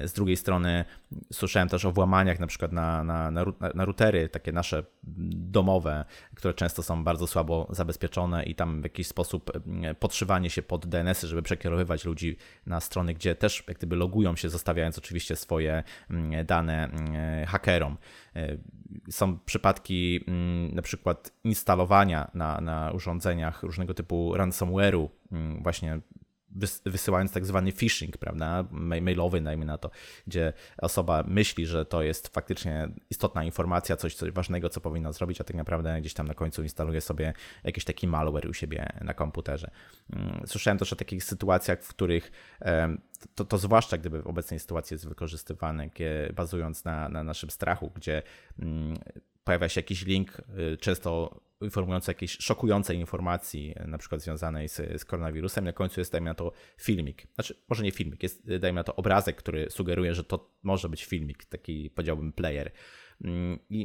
Z 0.04 0.12
drugiej 0.12 0.36
strony 0.36 0.84
słyszałem 1.32 1.68
też 1.68 1.84
o 1.84 1.92
włamaniach 1.92 2.40
na 2.40 2.46
przykład 2.46 2.72
na, 2.72 3.04
na, 3.04 3.30
na, 3.30 3.44
na 3.74 3.84
routery, 3.84 4.28
takie 4.28 4.52
nasze 4.52 4.84
domowe, 5.36 6.04
które 6.34 6.54
często 6.54 6.82
są 6.82 7.04
bardzo 7.04 7.26
słabo 7.26 7.66
zabezpieczone 7.70 8.44
i 8.44 8.54
tam 8.54 8.80
w 8.80 8.84
jakiś 8.84 9.06
sposób 9.06 9.50
e, 9.82 9.94
podszywanie 9.94 10.50
się 10.50 10.62
pod 10.62 10.86
DNS-y, 10.86 11.26
żeby 11.26 11.42
przekierowywać 11.42 12.04
ludzi 12.04 12.36
na 12.66 12.80
strony, 12.80 13.14
gdzie 13.14 13.34
też 13.34 13.64
jak 13.68 13.76
gdyby 13.76 13.96
logują 13.96 14.36
się, 14.36 14.48
zostawiając 14.48 14.98
oczywiście 14.98 15.36
swoje 15.36 15.82
mm, 16.10 16.46
dane 16.46 16.84
mm, 16.84 17.46
hakerom. 17.46 17.96
E, 18.36 18.56
są 19.10 19.38
przypadki 19.38 20.20
mm, 20.28 20.74
na 20.74 20.82
przykład 20.82 21.32
instalowania 21.44 22.30
na, 22.34 22.60
na 22.60 22.90
urządzeniach 22.90 23.62
różnego 23.62 23.94
typu 23.94 24.34
ransomware'u, 24.34 25.08
właśnie 25.62 26.00
wysyłając 26.86 27.32
tak 27.32 27.46
zwany 27.46 27.72
phishing, 27.72 28.18
prawda, 28.18 28.64
mailowy, 28.70 29.40
dajmy 29.40 29.64
na 29.64 29.78
to, 29.78 29.90
gdzie 30.26 30.52
osoba 30.78 31.24
myśli, 31.26 31.66
że 31.66 31.84
to 31.84 32.02
jest 32.02 32.28
faktycznie 32.28 32.88
istotna 33.10 33.44
informacja, 33.44 33.96
coś, 33.96 34.14
coś 34.14 34.30
ważnego, 34.30 34.68
co 34.68 34.80
powinna 34.80 35.12
zrobić, 35.12 35.40
a 35.40 35.44
tak 35.44 35.56
naprawdę 35.56 36.00
gdzieś 36.00 36.14
tam 36.14 36.28
na 36.28 36.34
końcu 36.34 36.62
instaluje 36.62 37.00
sobie 37.00 37.32
jakiś 37.64 37.84
taki 37.84 38.06
malware 38.06 38.48
u 38.48 38.54
siebie 38.54 38.88
na 39.00 39.14
komputerze. 39.14 39.70
Mm, 40.12 40.42
słyszałem 40.46 40.78
też 40.78 40.92
o 40.92 40.96
takich 40.96 41.24
sytuacjach, 41.24 41.82
w 41.82 41.88
których 41.88 42.32
to, 43.34 43.44
to 43.44 43.58
zwłaszcza 43.58 43.98
gdyby 43.98 44.22
w 44.22 44.26
obecnej 44.26 44.60
sytuacji 44.60 44.94
jest 44.94 45.08
wykorzystywane, 45.08 45.90
bazując 46.34 46.84
na, 46.84 47.08
na 47.08 47.24
naszym 47.24 47.50
strachu, 47.50 47.90
gdzie 47.94 48.22
mm, 48.58 48.96
pojawia 49.44 49.68
się 49.68 49.78
jakiś 49.78 50.06
link, 50.06 50.42
y, 50.58 50.76
często 50.76 51.40
informujący 51.60 52.10
jakieś 52.10 52.38
szokujące 52.38 52.94
informacji, 52.94 53.74
na 53.86 53.98
przykład 53.98 54.20
związanej 54.20 54.68
z, 54.68 54.76
z 54.76 55.04
koronawirusem. 55.04 55.64
Na 55.64 55.72
końcu 55.72 56.00
jest, 56.00 56.12
dajmy 56.12 56.30
na 56.30 56.34
to, 56.34 56.52
filmik. 56.78 57.26
Znaczy, 57.34 57.62
może 57.68 57.82
nie 57.82 57.90
filmik, 57.90 58.22
jest, 58.22 58.58
dajmy 58.58 58.76
na 58.76 58.84
to, 58.84 58.96
obrazek, 58.96 59.36
który 59.36 59.70
sugeruje, 59.70 60.14
że 60.14 60.24
to 60.24 60.50
może 60.62 60.88
być 60.88 61.04
filmik, 61.04 61.44
taki, 61.44 61.90
powiedziałbym, 61.90 62.32
player. 62.32 62.72
Mm, 63.24 63.58
I, 63.70 63.80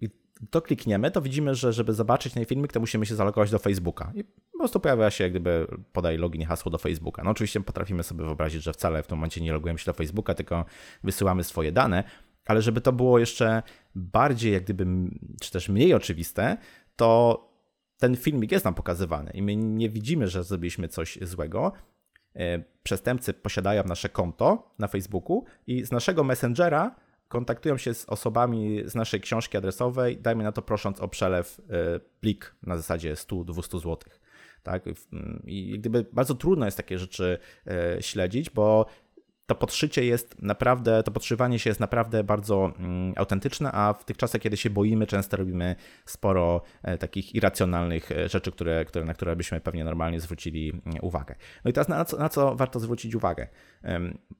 i 0.00 0.25
to 0.50 0.62
klikniemy, 0.62 1.10
to 1.10 1.22
widzimy, 1.22 1.54
że 1.54 1.72
żeby 1.72 1.92
zobaczyć 1.92 2.32
ten 2.32 2.44
filmik, 2.44 2.72
to 2.72 2.80
musimy 2.80 3.06
się 3.06 3.14
zalogować 3.14 3.50
do 3.50 3.58
Facebooka. 3.58 4.12
I 4.14 4.24
po 4.24 4.58
prostu 4.58 4.80
pojawia 4.80 5.10
się, 5.10 5.24
jak 5.24 5.32
gdyby 5.32 5.66
podaj 5.92 6.18
login 6.18 6.42
i 6.42 6.44
hasło 6.44 6.70
do 6.70 6.78
Facebooka. 6.78 7.22
No 7.24 7.30
oczywiście 7.30 7.60
potrafimy 7.60 8.02
sobie 8.02 8.24
wyobrazić, 8.24 8.62
że 8.62 8.72
wcale 8.72 9.02
w 9.02 9.06
tym 9.06 9.18
momencie 9.18 9.40
nie 9.40 9.52
logujemy 9.52 9.78
się 9.78 9.86
do 9.86 9.92
Facebooka, 9.92 10.34
tylko 10.34 10.64
wysyłamy 11.04 11.44
swoje 11.44 11.72
dane, 11.72 12.04
ale 12.46 12.62
żeby 12.62 12.80
to 12.80 12.92
było 12.92 13.18
jeszcze 13.18 13.62
bardziej, 13.94 14.52
jak 14.52 14.64
gdyby, 14.64 14.86
czy 15.40 15.52
też 15.52 15.68
mniej 15.68 15.94
oczywiste, 15.94 16.56
to 16.96 17.40
ten 17.98 18.16
filmik 18.16 18.52
jest 18.52 18.64
nam 18.64 18.74
pokazywany 18.74 19.30
i 19.34 19.42
my 19.42 19.56
nie 19.56 19.90
widzimy, 19.90 20.28
że 20.28 20.44
zrobiliśmy 20.44 20.88
coś 20.88 21.18
złego. 21.22 21.72
E, 22.34 22.62
przestępcy 22.82 23.34
posiadają 23.34 23.84
nasze 23.84 24.08
konto 24.08 24.74
na 24.78 24.88
Facebooku 24.88 25.44
i 25.66 25.84
z 25.84 25.92
naszego 25.92 26.24
Messengera 26.24 26.96
kontaktują 27.28 27.76
się 27.76 27.94
z 27.94 28.04
osobami 28.04 28.82
z 28.84 28.94
naszej 28.94 29.20
książki 29.20 29.56
adresowej, 29.56 30.18
dajmy 30.18 30.44
na 30.44 30.52
to 30.52 30.62
prosząc 30.62 31.00
o 31.00 31.08
przelew 31.08 31.60
e, 31.60 32.00
plik 32.20 32.56
na 32.62 32.76
zasadzie 32.76 33.14
100-200 33.14 33.80
zł. 33.80 33.98
Tak? 34.62 34.84
I 35.44 35.78
gdyby 35.78 36.06
bardzo 36.12 36.34
trudno 36.34 36.64
jest 36.64 36.76
takie 36.76 36.98
rzeczy 36.98 37.38
e, 37.66 38.02
śledzić, 38.02 38.50
bo 38.50 38.86
to 39.46 39.54
podszycie 39.54 40.04
jest 40.04 40.42
naprawdę, 40.42 41.02
to 41.02 41.10
podszywanie 41.10 41.58
się 41.58 41.70
jest 41.70 41.80
naprawdę 41.80 42.24
bardzo 42.24 42.72
mm, 42.78 43.12
autentyczne, 43.16 43.72
a 43.72 43.92
w 43.92 44.04
tych 44.04 44.16
czasach, 44.16 44.40
kiedy 44.40 44.56
się 44.56 44.70
boimy, 44.70 45.06
często 45.06 45.36
robimy 45.36 45.76
sporo 46.04 46.62
e, 46.82 46.98
takich 46.98 47.34
irracjonalnych 47.34 48.12
e, 48.12 48.28
rzeczy, 48.28 48.52
które, 48.52 48.84
które, 48.84 49.04
na 49.04 49.14
które 49.14 49.36
byśmy 49.36 49.60
pewnie 49.60 49.84
normalnie 49.84 50.20
zwrócili 50.20 50.70
mm, 50.70 50.98
uwagę. 51.02 51.34
No 51.64 51.70
i 51.70 51.72
teraz 51.72 51.88
na 51.88 52.04
co, 52.04 52.16
na 52.16 52.28
co 52.28 52.54
warto 52.54 52.80
zwrócić 52.80 53.14
uwagę? 53.14 53.46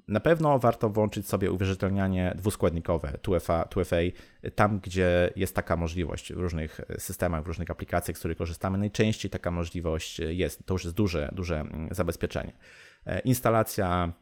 Na 0.08 0.20
pewno 0.20 0.58
warto 0.58 0.90
włączyć 0.90 1.28
sobie 1.28 1.50
uwierzytelnianie 1.50 2.32
dwuskładnikowe, 2.36 3.12
2FA, 3.22 3.68
2FA 3.68 4.12
tam, 4.54 4.80
gdzie 4.80 5.30
jest 5.36 5.56
taka 5.56 5.76
możliwość 5.76 6.32
w 6.32 6.36
różnych 6.36 6.80
systemach, 6.98 7.44
w 7.44 7.46
różnych 7.46 7.70
aplikacjach, 7.70 8.16
z 8.16 8.18
których 8.18 8.38
korzystamy. 8.38 8.78
Najczęściej 8.78 9.30
taka 9.30 9.50
możliwość 9.50 10.18
jest. 10.18 10.66
To 10.66 10.74
już 10.74 10.84
jest 10.84 10.96
duże, 10.96 11.28
duże 11.32 11.60
mm, 11.60 11.88
zabezpieczenie. 11.90 12.52
E, 13.06 13.20
instalacja 13.20 14.12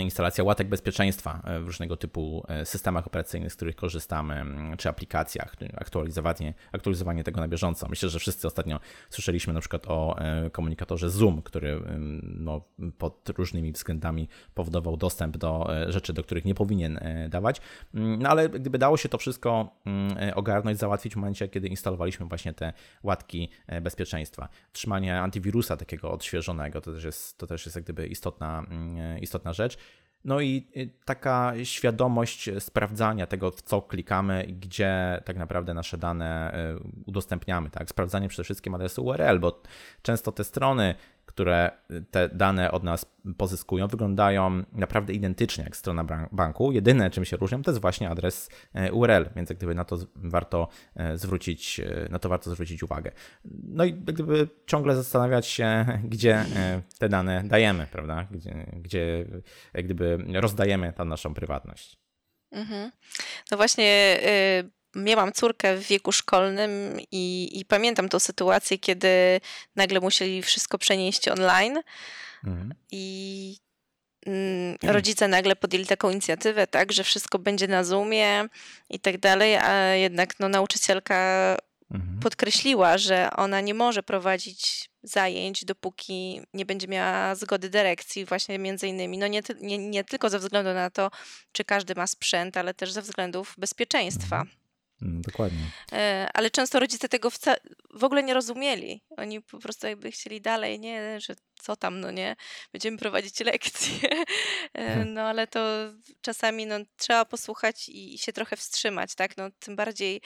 instalacja 0.00 0.44
łatek 0.44 0.68
bezpieczeństwa 0.68 1.42
w 1.62 1.66
różnego 1.66 1.96
typu 1.96 2.46
systemach 2.64 3.06
operacyjnych, 3.06 3.52
z 3.52 3.56
których 3.56 3.76
korzystamy, 3.76 4.44
czy 4.78 4.88
aplikacjach, 4.88 5.56
aktualizowanie, 5.76 6.54
aktualizowanie 6.72 7.24
tego 7.24 7.40
na 7.40 7.48
bieżąco. 7.48 7.86
Myślę, 7.88 8.08
że 8.08 8.18
wszyscy 8.18 8.46
ostatnio 8.46 8.80
słyszeliśmy 9.10 9.52
na 9.52 9.60
przykład 9.60 9.86
o 9.86 10.16
komunikatorze 10.52 11.10
Zoom, 11.10 11.42
który 11.42 11.82
no, 12.22 12.60
pod 12.98 13.28
różnymi 13.28 13.72
względami 13.72 14.28
powodował 14.54 14.96
dostęp 14.96 15.36
do 15.36 15.70
rzeczy, 15.88 16.12
do 16.12 16.22
których 16.22 16.44
nie 16.44 16.54
powinien 16.54 17.00
dawać. 17.28 17.60
No 17.94 18.28
ale 18.28 18.48
gdyby 18.48 18.78
dało 18.78 18.96
się 18.96 19.08
to 19.08 19.18
wszystko 19.18 19.76
ogarnąć, 20.34 20.78
załatwić 20.78 21.12
w 21.12 21.16
momencie, 21.16 21.48
kiedy 21.48 21.68
instalowaliśmy 21.68 22.26
właśnie 22.26 22.54
te 22.54 22.72
łatki 23.02 23.50
bezpieczeństwa. 23.82 24.48
Trzymanie 24.72 25.20
antywirusa 25.20 25.76
takiego 25.76 26.10
odświeżonego, 26.10 26.80
to 26.80 26.92
też 26.92 27.04
jest, 27.04 27.38
to 27.38 27.46
też 27.46 27.66
jest 27.66 27.76
jak 27.76 27.84
gdyby 27.84 28.06
istotna, 28.06 28.66
istotna 29.20 29.52
rzecz. 29.52 29.61
No 30.24 30.40
i 30.40 30.66
y, 30.76 30.90
taka 31.04 31.52
świadomość 31.62 32.50
sprawdzania 32.58 33.26
tego, 33.26 33.50
w 33.50 33.62
co 33.62 33.82
klikamy 33.82 34.44
i 34.44 34.54
gdzie 34.54 35.22
tak 35.24 35.36
naprawdę 35.36 35.74
nasze 35.74 35.98
dane 35.98 36.54
y, 36.76 37.02
udostępniamy. 37.06 37.70
Tak? 37.70 37.88
Sprawdzanie 37.90 38.28
przede 38.28 38.44
wszystkim 38.44 38.74
adresu 38.74 39.04
URL, 39.04 39.38
bo 39.40 39.62
często 40.02 40.32
te 40.32 40.44
strony 40.44 40.94
które 41.26 41.70
te 42.10 42.28
dane 42.28 42.70
od 42.70 42.82
nas 42.82 43.06
pozyskują, 43.38 43.88
wyglądają 43.88 44.62
naprawdę 44.72 45.12
identycznie 45.12 45.64
jak 45.64 45.76
strona 45.76 46.28
banku. 46.32 46.72
Jedyne, 46.72 47.10
czym 47.10 47.24
się 47.24 47.36
różnią, 47.36 47.62
to 47.62 47.70
jest 47.70 47.80
właśnie 47.80 48.10
adres 48.10 48.50
e, 48.74 48.92
URL, 48.92 49.24
więc 49.36 49.50
jak 49.50 49.58
gdyby 49.58 49.74
na 49.74 49.84
to 49.84 49.98
warto 50.14 50.68
e, 50.96 51.18
zwrócić, 51.18 51.80
e, 51.80 52.08
na 52.10 52.18
to 52.18 52.28
warto 52.28 52.50
zwrócić 52.50 52.82
uwagę. 52.82 53.12
No 53.64 53.84
i 53.84 53.94
gdyby 53.94 54.48
ciągle 54.66 54.96
zastanawiać 54.96 55.46
się, 55.46 55.86
gdzie 56.04 56.44
te 56.98 57.08
dane 57.08 57.42
dajemy, 57.44 57.86
prawda? 57.92 58.26
Gdzie, 58.30 58.66
gdzie 58.76 59.24
jak 59.74 59.84
gdyby 59.84 60.18
rozdajemy 60.32 60.92
tam 60.92 61.08
naszą 61.08 61.34
prywatność. 61.34 61.98
Mhm. 62.50 62.90
No 63.50 63.56
właśnie. 63.56 64.18
Y 64.60 64.81
miałam 64.96 65.32
córkę 65.32 65.76
w 65.76 65.86
wieku 65.86 66.12
szkolnym 66.12 66.70
i, 67.12 67.48
i, 67.60 67.64
pamiętam 67.64 68.08
tą 68.08 68.18
sytuację, 68.18 68.78
kiedy 68.78 69.40
nagle 69.76 70.00
musieli 70.00 70.42
wszystko 70.42 70.78
przenieść 70.78 71.28
online 71.28 71.80
mhm. 72.44 72.74
i 72.90 73.56
mm, 74.26 74.76
rodzice 74.82 75.28
nagle 75.28 75.56
podjęli 75.56 75.86
taką 75.86 76.10
inicjatywę, 76.10 76.66
tak, 76.66 76.92
że 76.92 77.04
wszystko 77.04 77.38
będzie 77.38 77.68
na 77.68 77.84
Zoomie 77.84 78.48
i 78.90 79.00
tak 79.00 79.18
dalej, 79.18 79.56
a 79.56 79.84
jednak 79.84 80.40
no, 80.40 80.48
nauczycielka 80.48 81.56
mhm. 81.90 82.20
podkreśliła, 82.20 82.98
że 82.98 83.30
ona 83.36 83.60
nie 83.60 83.74
może 83.74 84.02
prowadzić 84.02 84.90
zajęć, 85.02 85.64
dopóki 85.64 86.40
nie 86.54 86.66
będzie 86.66 86.88
miała 86.88 87.34
zgody 87.34 87.70
dyrekcji, 87.70 88.24
właśnie 88.24 88.58
między 88.58 88.88
innymi, 88.88 89.18
no 89.18 89.26
nie, 89.26 89.42
nie, 89.60 89.78
nie 89.78 90.04
tylko 90.04 90.30
ze 90.30 90.38
względu 90.38 90.74
na 90.74 90.90
to, 90.90 91.10
czy 91.52 91.64
każdy 91.64 91.94
ma 91.94 92.06
sprzęt, 92.06 92.56
ale 92.56 92.74
też 92.74 92.92
ze 92.92 93.02
względów 93.02 93.54
bezpieczeństwa. 93.58 94.44
Mhm. 95.02 95.16
No, 95.16 95.20
dokładnie. 95.20 95.70
E, 95.92 96.28
ale 96.34 96.50
często 96.50 96.80
rodzice 96.80 97.08
tego 97.08 97.30
w, 97.30 97.38
w, 97.90 98.04
ogóle 98.04 98.22
nie 98.22 98.34
rozumieli. 98.34 99.02
Oni 99.16 99.42
po 99.42 99.58
prostu 99.58 99.86
jakby 99.86 100.10
chcieli 100.10 100.40
dalej, 100.40 100.80
nie, 100.80 101.20
że 101.20 101.34
co 101.60 101.76
tam, 101.76 102.00
no 102.00 102.10
nie, 102.10 102.36
będziemy 102.72 102.98
prowadzić 102.98 103.40
lekcje. 103.40 104.08
E, 104.74 104.86
hmm. 104.86 105.14
No 105.14 105.22
ale 105.22 105.46
to 105.46 105.60
czasami 106.20 106.66
no, 106.66 106.76
trzeba 106.96 107.24
posłuchać 107.24 107.88
i, 107.88 108.14
i 108.14 108.18
się 108.18 108.32
trochę 108.32 108.56
wstrzymać, 108.56 109.14
tak? 109.14 109.36
No, 109.36 109.50
tym 109.58 109.76
bardziej 109.76 110.20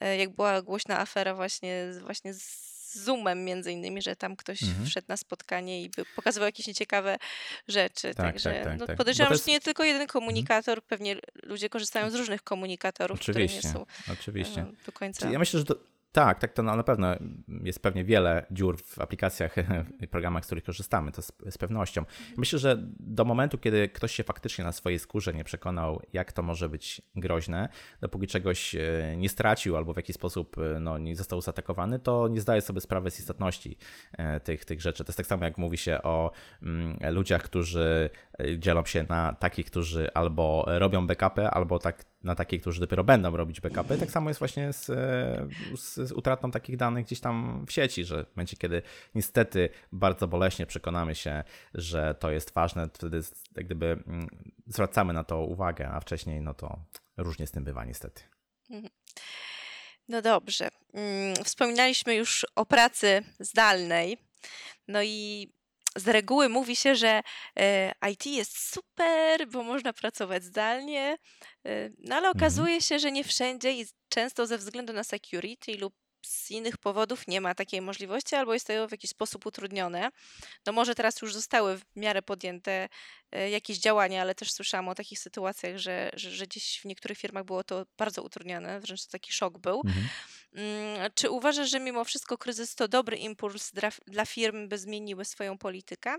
e, 0.00 0.16
jak 0.16 0.34
była 0.34 0.62
głośna 0.62 1.00
afera 1.00 1.34
właśnie, 1.34 1.90
właśnie 2.04 2.34
z 2.34 2.71
Zoomem 2.94 3.44
między 3.44 3.72
innymi, 3.72 4.02
że 4.02 4.16
tam 4.16 4.36
ktoś 4.36 4.62
mhm. 4.62 4.86
wszedł 4.86 5.06
na 5.08 5.16
spotkanie 5.16 5.82
i 5.82 5.90
pokazywał 6.16 6.46
jakieś 6.46 6.66
nieciekawe 6.66 7.16
rzeczy. 7.68 8.14
Tak, 8.14 8.26
Także 8.26 8.54
tak, 8.54 8.64
tak, 8.64 8.78
no, 8.78 8.86
tak. 8.86 8.96
podejrzewam, 8.96 9.32
jest... 9.32 9.46
że 9.46 9.52
nie 9.52 9.60
tylko 9.60 9.84
jeden 9.84 10.02
mhm. 10.02 10.08
komunikator, 10.08 10.78
mhm. 10.78 10.88
pewnie 10.88 11.16
ludzie 11.42 11.68
korzystają 11.68 12.10
z 12.10 12.14
różnych 12.14 12.42
komunikatorów, 12.42 13.20
oczywiście, 13.20 13.58
które 13.58 13.72
nie 13.72 13.86
są 13.86 14.12
oczywiście. 14.12 14.66
do 14.86 14.92
końca... 14.92 15.30
Ja 15.30 15.38
myślę, 15.38 15.60
że 15.60 15.66
to 15.66 15.91
tak, 16.12 16.38
tak, 16.38 16.52
to 16.52 16.62
na 16.62 16.82
pewno 16.82 17.08
jest 17.48 17.82
pewnie 17.82 18.04
wiele 18.04 18.46
dziur 18.50 18.82
w 18.82 18.98
aplikacjach 18.98 19.54
i 20.02 20.08
programach, 20.08 20.44
z 20.44 20.46
których 20.46 20.64
korzystamy, 20.64 21.12
to 21.12 21.22
z, 21.22 21.32
z, 21.50 21.58
pewnością. 21.58 22.04
Myślę, 22.36 22.58
że 22.58 22.76
do 23.00 23.24
momentu, 23.24 23.58
kiedy 23.58 23.88
ktoś 23.88 24.12
się 24.12 24.24
faktycznie 24.24 24.64
na 24.64 24.72
swojej 24.72 24.98
skórze 24.98 25.34
nie 25.34 25.44
przekonał, 25.44 26.02
jak 26.12 26.32
to 26.32 26.42
może 26.42 26.68
być 26.68 27.02
groźne, 27.16 27.68
dopóki 28.00 28.26
czegoś 28.26 28.74
e, 28.74 28.80
nie 29.16 29.28
stracił 29.28 29.76
albo 29.76 29.92
w 29.92 29.96
jakiś 29.96 30.16
sposób 30.16 30.56
e, 30.58 30.80
no, 30.80 30.98
nie 30.98 31.16
został 31.16 31.40
zaatakowany, 31.40 31.98
to 31.98 32.28
nie 32.28 32.40
zdaje 32.40 32.60
sobie 32.60 32.80
sprawy 32.80 33.10
z 33.10 33.20
istotności 33.20 33.76
e, 34.12 34.40
tych, 34.40 34.64
tych 34.64 34.80
rzeczy. 34.80 35.04
To 35.04 35.10
jest 35.10 35.16
tak 35.16 35.26
samo, 35.26 35.44
jak 35.44 35.58
mówi 35.58 35.78
się 35.78 36.02
o 36.02 36.30
mm, 36.62 36.98
ludziach, 37.14 37.42
którzy 37.42 38.10
dzielą 38.58 38.84
się 38.84 39.04
na 39.08 39.32
takich, 39.32 39.66
którzy 39.66 40.12
albo 40.14 40.64
robią 40.66 41.06
backupy, 41.06 41.46
albo 41.46 41.78
tak 41.78 42.11
na 42.24 42.34
takich, 42.34 42.60
którzy 42.60 42.80
dopiero 42.80 43.04
będą 43.04 43.36
robić 43.36 43.60
backupy. 43.60 43.98
Tak 43.98 44.10
samo 44.10 44.30
jest 44.30 44.38
właśnie 44.38 44.72
z, 44.72 44.86
z, 45.80 45.94
z, 45.94 46.12
utratą 46.12 46.50
takich 46.50 46.76
danych 46.76 47.06
gdzieś 47.06 47.20
tam 47.20 47.64
w 47.66 47.72
sieci, 47.72 48.04
że 48.04 48.24
w 48.24 48.36
momencie, 48.36 48.56
kiedy 48.56 48.82
niestety 49.14 49.68
bardzo 49.92 50.28
boleśnie 50.28 50.66
przekonamy 50.66 51.14
się, 51.14 51.44
że 51.74 52.14
to 52.14 52.30
jest 52.30 52.52
ważne, 52.54 52.88
wtedy 52.92 53.20
jak 53.56 53.66
gdyby 53.66 53.86
mm, 53.86 54.28
zwracamy 54.66 55.12
na 55.12 55.24
to 55.24 55.40
uwagę, 55.40 55.88
a 55.88 56.00
wcześniej 56.00 56.40
no 56.40 56.54
to 56.54 56.78
różnie 57.16 57.46
z 57.46 57.50
tym 57.50 57.64
bywa 57.64 57.84
niestety. 57.84 58.22
Mhm. 58.70 58.92
No 60.08 60.22
dobrze. 60.22 60.68
Mm, 60.94 61.34
wspominaliśmy 61.44 62.14
już 62.14 62.46
o 62.56 62.66
pracy 62.66 63.22
zdalnej. 63.40 64.18
No 64.88 65.02
i 65.02 65.48
z 65.96 66.08
reguły 66.08 66.48
mówi 66.48 66.76
się, 66.76 66.96
że 66.96 67.22
e, 67.58 67.92
IT 68.12 68.26
jest 68.26 68.72
super, 68.74 69.48
bo 69.48 69.62
można 69.62 69.92
pracować 69.92 70.44
zdalnie, 70.44 71.16
e, 71.66 71.90
no 71.98 72.16
ale 72.16 72.28
mhm. 72.28 72.36
okazuje 72.36 72.80
się, 72.80 72.98
że 72.98 73.12
nie 73.12 73.24
wszędzie 73.24 73.72
i 73.72 73.86
często 74.08 74.46
ze 74.46 74.58
względu 74.58 74.92
na 74.92 75.04
security 75.04 75.76
lub 75.76 75.94
z 76.26 76.50
innych 76.50 76.76
powodów 76.78 77.28
nie 77.28 77.40
ma 77.40 77.54
takiej 77.54 77.80
możliwości, 77.80 78.34
albo 78.34 78.54
jest 78.54 78.66
to 78.66 78.88
w 78.88 78.92
jakiś 78.92 79.10
sposób 79.10 79.46
utrudnione. 79.46 80.10
No 80.66 80.72
może 80.72 80.94
teraz 80.94 81.22
już 81.22 81.34
zostały 81.34 81.78
w 81.78 81.84
miarę 81.96 82.22
podjęte 82.22 82.88
e, 83.32 83.50
jakieś 83.50 83.78
działania, 83.78 84.22
ale 84.22 84.34
też 84.34 84.52
słyszałam 84.52 84.88
o 84.88 84.94
takich 84.94 85.18
sytuacjach, 85.18 85.78
że, 85.78 86.10
że, 86.14 86.30
że 86.30 86.46
gdzieś 86.46 86.80
w 86.80 86.84
niektórych 86.84 87.18
firmach 87.18 87.44
było 87.44 87.64
to 87.64 87.86
bardzo 87.98 88.22
utrudnione, 88.22 88.80
wręcz 88.80 89.06
to 89.06 89.12
taki 89.12 89.32
szok 89.32 89.58
był. 89.58 89.82
Mhm. 89.86 90.08
Mm, 90.54 91.10
czy 91.14 91.30
uważasz, 91.30 91.70
że 91.70 91.80
mimo 91.80 92.04
wszystko 92.04 92.38
kryzys 92.38 92.74
to 92.74 92.88
dobry 92.88 93.16
impuls 93.16 93.70
dla, 93.70 93.90
dla 94.06 94.26
firm, 94.26 94.68
by 94.68 94.78
zmieniły 94.78 95.24
swoją 95.24 95.58
politykę? 95.58 96.16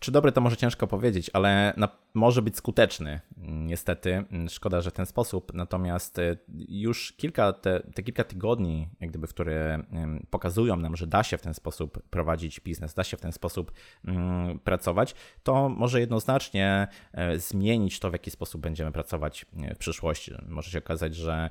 Czy 0.00 0.12
dobry 0.12 0.32
to 0.32 0.40
może 0.40 0.56
ciężko 0.56 0.86
powiedzieć, 0.86 1.30
ale 1.32 1.74
na, 1.76 1.88
może 2.14 2.42
być 2.42 2.56
skuteczny. 2.56 3.20
Niestety, 3.36 4.24
szkoda, 4.48 4.80
że 4.80 4.90
w 4.90 4.92
ten 4.92 5.06
sposób. 5.06 5.54
Natomiast 5.54 6.18
y, 6.18 6.38
już 6.68 7.12
kilka, 7.12 7.52
te, 7.52 7.80
te, 7.80 8.02
kilka 8.02 8.24
tygodni, 8.24 8.88
jak 9.00 9.10
gdyby, 9.10 9.26
które 9.26 9.82
pokazują 10.30 10.76
nam, 10.76 10.96
że 10.96 11.06
da 11.06 11.22
się 11.22 11.38
w 11.38 11.42
ten 11.42 11.54
sposób 11.54 12.02
prowadzić 12.10 12.60
biznes, 12.60 12.94
da 12.94 13.04
się 13.04 13.16
w 13.16 13.20
ten 13.20 13.32
sposób 13.32 13.72
um, 14.06 14.58
pracować, 14.64 15.14
to 15.42 15.68
może 15.68 16.00
jednoznacznie 16.00 16.88
e, 17.12 17.38
zmienić 17.38 18.00
to, 18.00 18.10
w 18.10 18.12
jaki 18.12 18.30
sposób 18.30 18.60
będziemy 18.60 18.92
pracować 18.92 19.46
e, 19.62 19.74
w 19.74 19.78
przyszłości. 19.78 20.32
Może 20.48 20.70
się 20.70 20.78
okazać, 20.78 21.14
że 21.14 21.50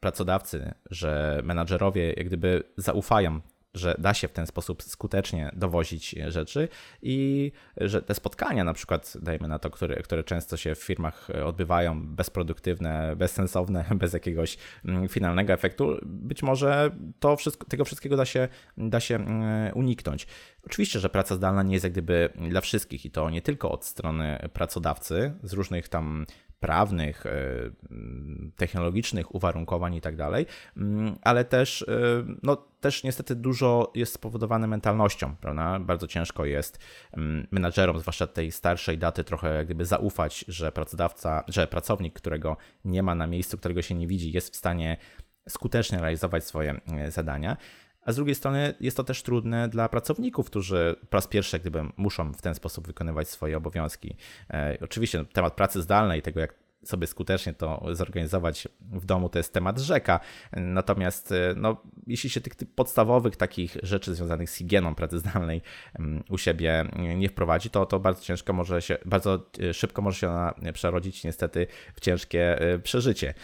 pracodawcy, 0.00 0.74
że 0.90 1.40
menadżerowie 1.44 2.12
jak 2.12 2.26
gdyby 2.26 2.62
zaufają 2.76 3.40
że 3.74 3.94
da 3.98 4.14
się 4.14 4.28
w 4.28 4.32
ten 4.32 4.46
sposób 4.46 4.82
skutecznie 4.82 5.50
dowozić 5.52 6.14
rzeczy 6.28 6.68
i 7.02 7.52
że 7.76 8.02
te 8.02 8.14
spotkania, 8.14 8.64
na 8.64 8.74
przykład, 8.74 9.12
dajmy 9.22 9.48
na 9.48 9.58
to, 9.58 9.70
które, 9.70 10.02
które 10.02 10.24
często 10.24 10.56
się 10.56 10.74
w 10.74 10.78
firmach 10.78 11.28
odbywają, 11.44 12.06
bezproduktywne, 12.06 13.16
bezsensowne, 13.16 13.84
bez 14.00 14.12
jakiegoś 14.12 14.56
mm, 14.84 15.08
finalnego 15.08 15.52
efektu, 15.52 15.96
być 16.02 16.42
może 16.42 16.90
to 17.20 17.36
wszystko, 17.36 17.66
tego 17.66 17.84
wszystkiego 17.84 18.16
da 18.16 18.24
się, 18.24 18.48
da 18.76 19.00
się 19.00 19.14
mm, 19.14 19.72
uniknąć. 19.74 20.26
Oczywiście, 20.66 21.00
że 21.00 21.08
praca 21.08 21.34
zdalna 21.34 21.62
nie 21.62 21.72
jest 21.72 21.84
jak 21.84 21.92
gdyby 21.92 22.32
dla 22.50 22.60
wszystkich 22.60 23.04
i 23.04 23.10
to 23.10 23.30
nie 23.30 23.42
tylko 23.42 23.70
od 23.70 23.84
strony 23.84 24.48
pracodawcy 24.52 25.32
z 25.42 25.52
różnych 25.52 25.88
tam 25.88 26.26
prawnych, 26.60 27.26
e, 27.26 27.30
technologicznych 28.56 29.34
uwarunkowań 29.34 29.94
i 29.94 30.00
tak 30.00 30.16
dalej, 30.16 30.46
mm, 30.76 31.16
ale 31.22 31.44
też, 31.44 31.82
e, 31.82 32.24
no, 32.42 32.56
też 32.80 33.04
niestety 33.04 33.34
dużo 33.34 33.92
jest 33.94 34.12
spowodowane 34.12 34.66
mentalnością, 34.66 35.36
prawda? 35.36 35.78
Bardzo 35.80 36.06
ciężko 36.06 36.44
jest 36.44 36.78
mm, 37.12 37.46
menadżerom, 37.50 38.00
zwłaszcza 38.00 38.26
tej 38.26 38.52
starszej 38.52 38.98
daty, 38.98 39.24
trochę 39.24 39.64
gdyby 39.64 39.84
zaufać, 39.84 40.44
że 40.48 40.72
pracodawca, 40.72 41.44
że 41.48 41.66
pracownik, 41.66 42.14
którego 42.14 42.56
nie 42.84 43.02
ma 43.02 43.14
na 43.14 43.26
miejscu, 43.26 43.58
którego 43.58 43.82
się 43.82 43.94
nie 43.94 44.06
widzi, 44.06 44.32
jest 44.32 44.52
w 44.52 44.56
stanie 44.56 44.96
skutecznie 45.48 45.98
realizować 45.98 46.44
swoje 46.44 46.80
e, 46.92 47.10
zadania. 47.10 47.56
A 48.10 48.12
z 48.12 48.16
drugiej 48.16 48.34
strony 48.34 48.74
jest 48.80 48.96
to 48.96 49.04
też 49.04 49.22
trudne 49.22 49.68
dla 49.68 49.88
pracowników, 49.88 50.46
którzy 50.46 50.96
po 51.10 51.16
raz 51.16 51.26
pierwszy 51.26 51.58
gdyby 51.58 51.82
muszą 51.96 52.32
w 52.32 52.42
ten 52.42 52.54
sposób 52.54 52.86
wykonywać 52.86 53.28
swoje 53.28 53.56
obowiązki. 53.56 54.16
E, 54.50 54.78
oczywiście 54.80 55.24
temat 55.24 55.54
pracy 55.54 55.82
zdalnej, 55.82 56.22
tego 56.22 56.40
jak 56.40 56.54
sobie 56.84 57.06
skutecznie 57.06 57.54
to 57.54 57.86
zorganizować 57.92 58.68
w 58.80 59.04
domu, 59.04 59.28
to 59.28 59.38
jest 59.38 59.52
temat 59.52 59.78
rzeka. 59.78 60.20
Natomiast 60.52 61.34
no, 61.56 61.82
jeśli 62.06 62.30
się 62.30 62.40
tych, 62.40 62.54
podstawowych 62.74 63.36
takich 63.36 63.76
rzeczy 63.82 64.14
związanych 64.14 64.50
z 64.50 64.54
higieną 64.54 64.94
pracy 64.94 65.18
zdalnej 65.18 65.62
u 66.30 66.38
siebie 66.38 66.84
nie 67.16 67.28
wprowadzi, 67.28 67.70
to, 67.70 67.86
to 67.86 68.00
bardzo 68.00 68.22
ciężko 68.22 68.52
może 68.52 68.82
się, 68.82 68.98
bardzo 69.04 69.50
szybko 69.72 70.02
może 70.02 70.18
się 70.18 70.28
ona 70.28 70.54
przerodzić 70.72 71.24
niestety 71.24 71.66
w 71.94 72.00
ciężkie 72.00 72.58
przeżycie. 72.82 73.34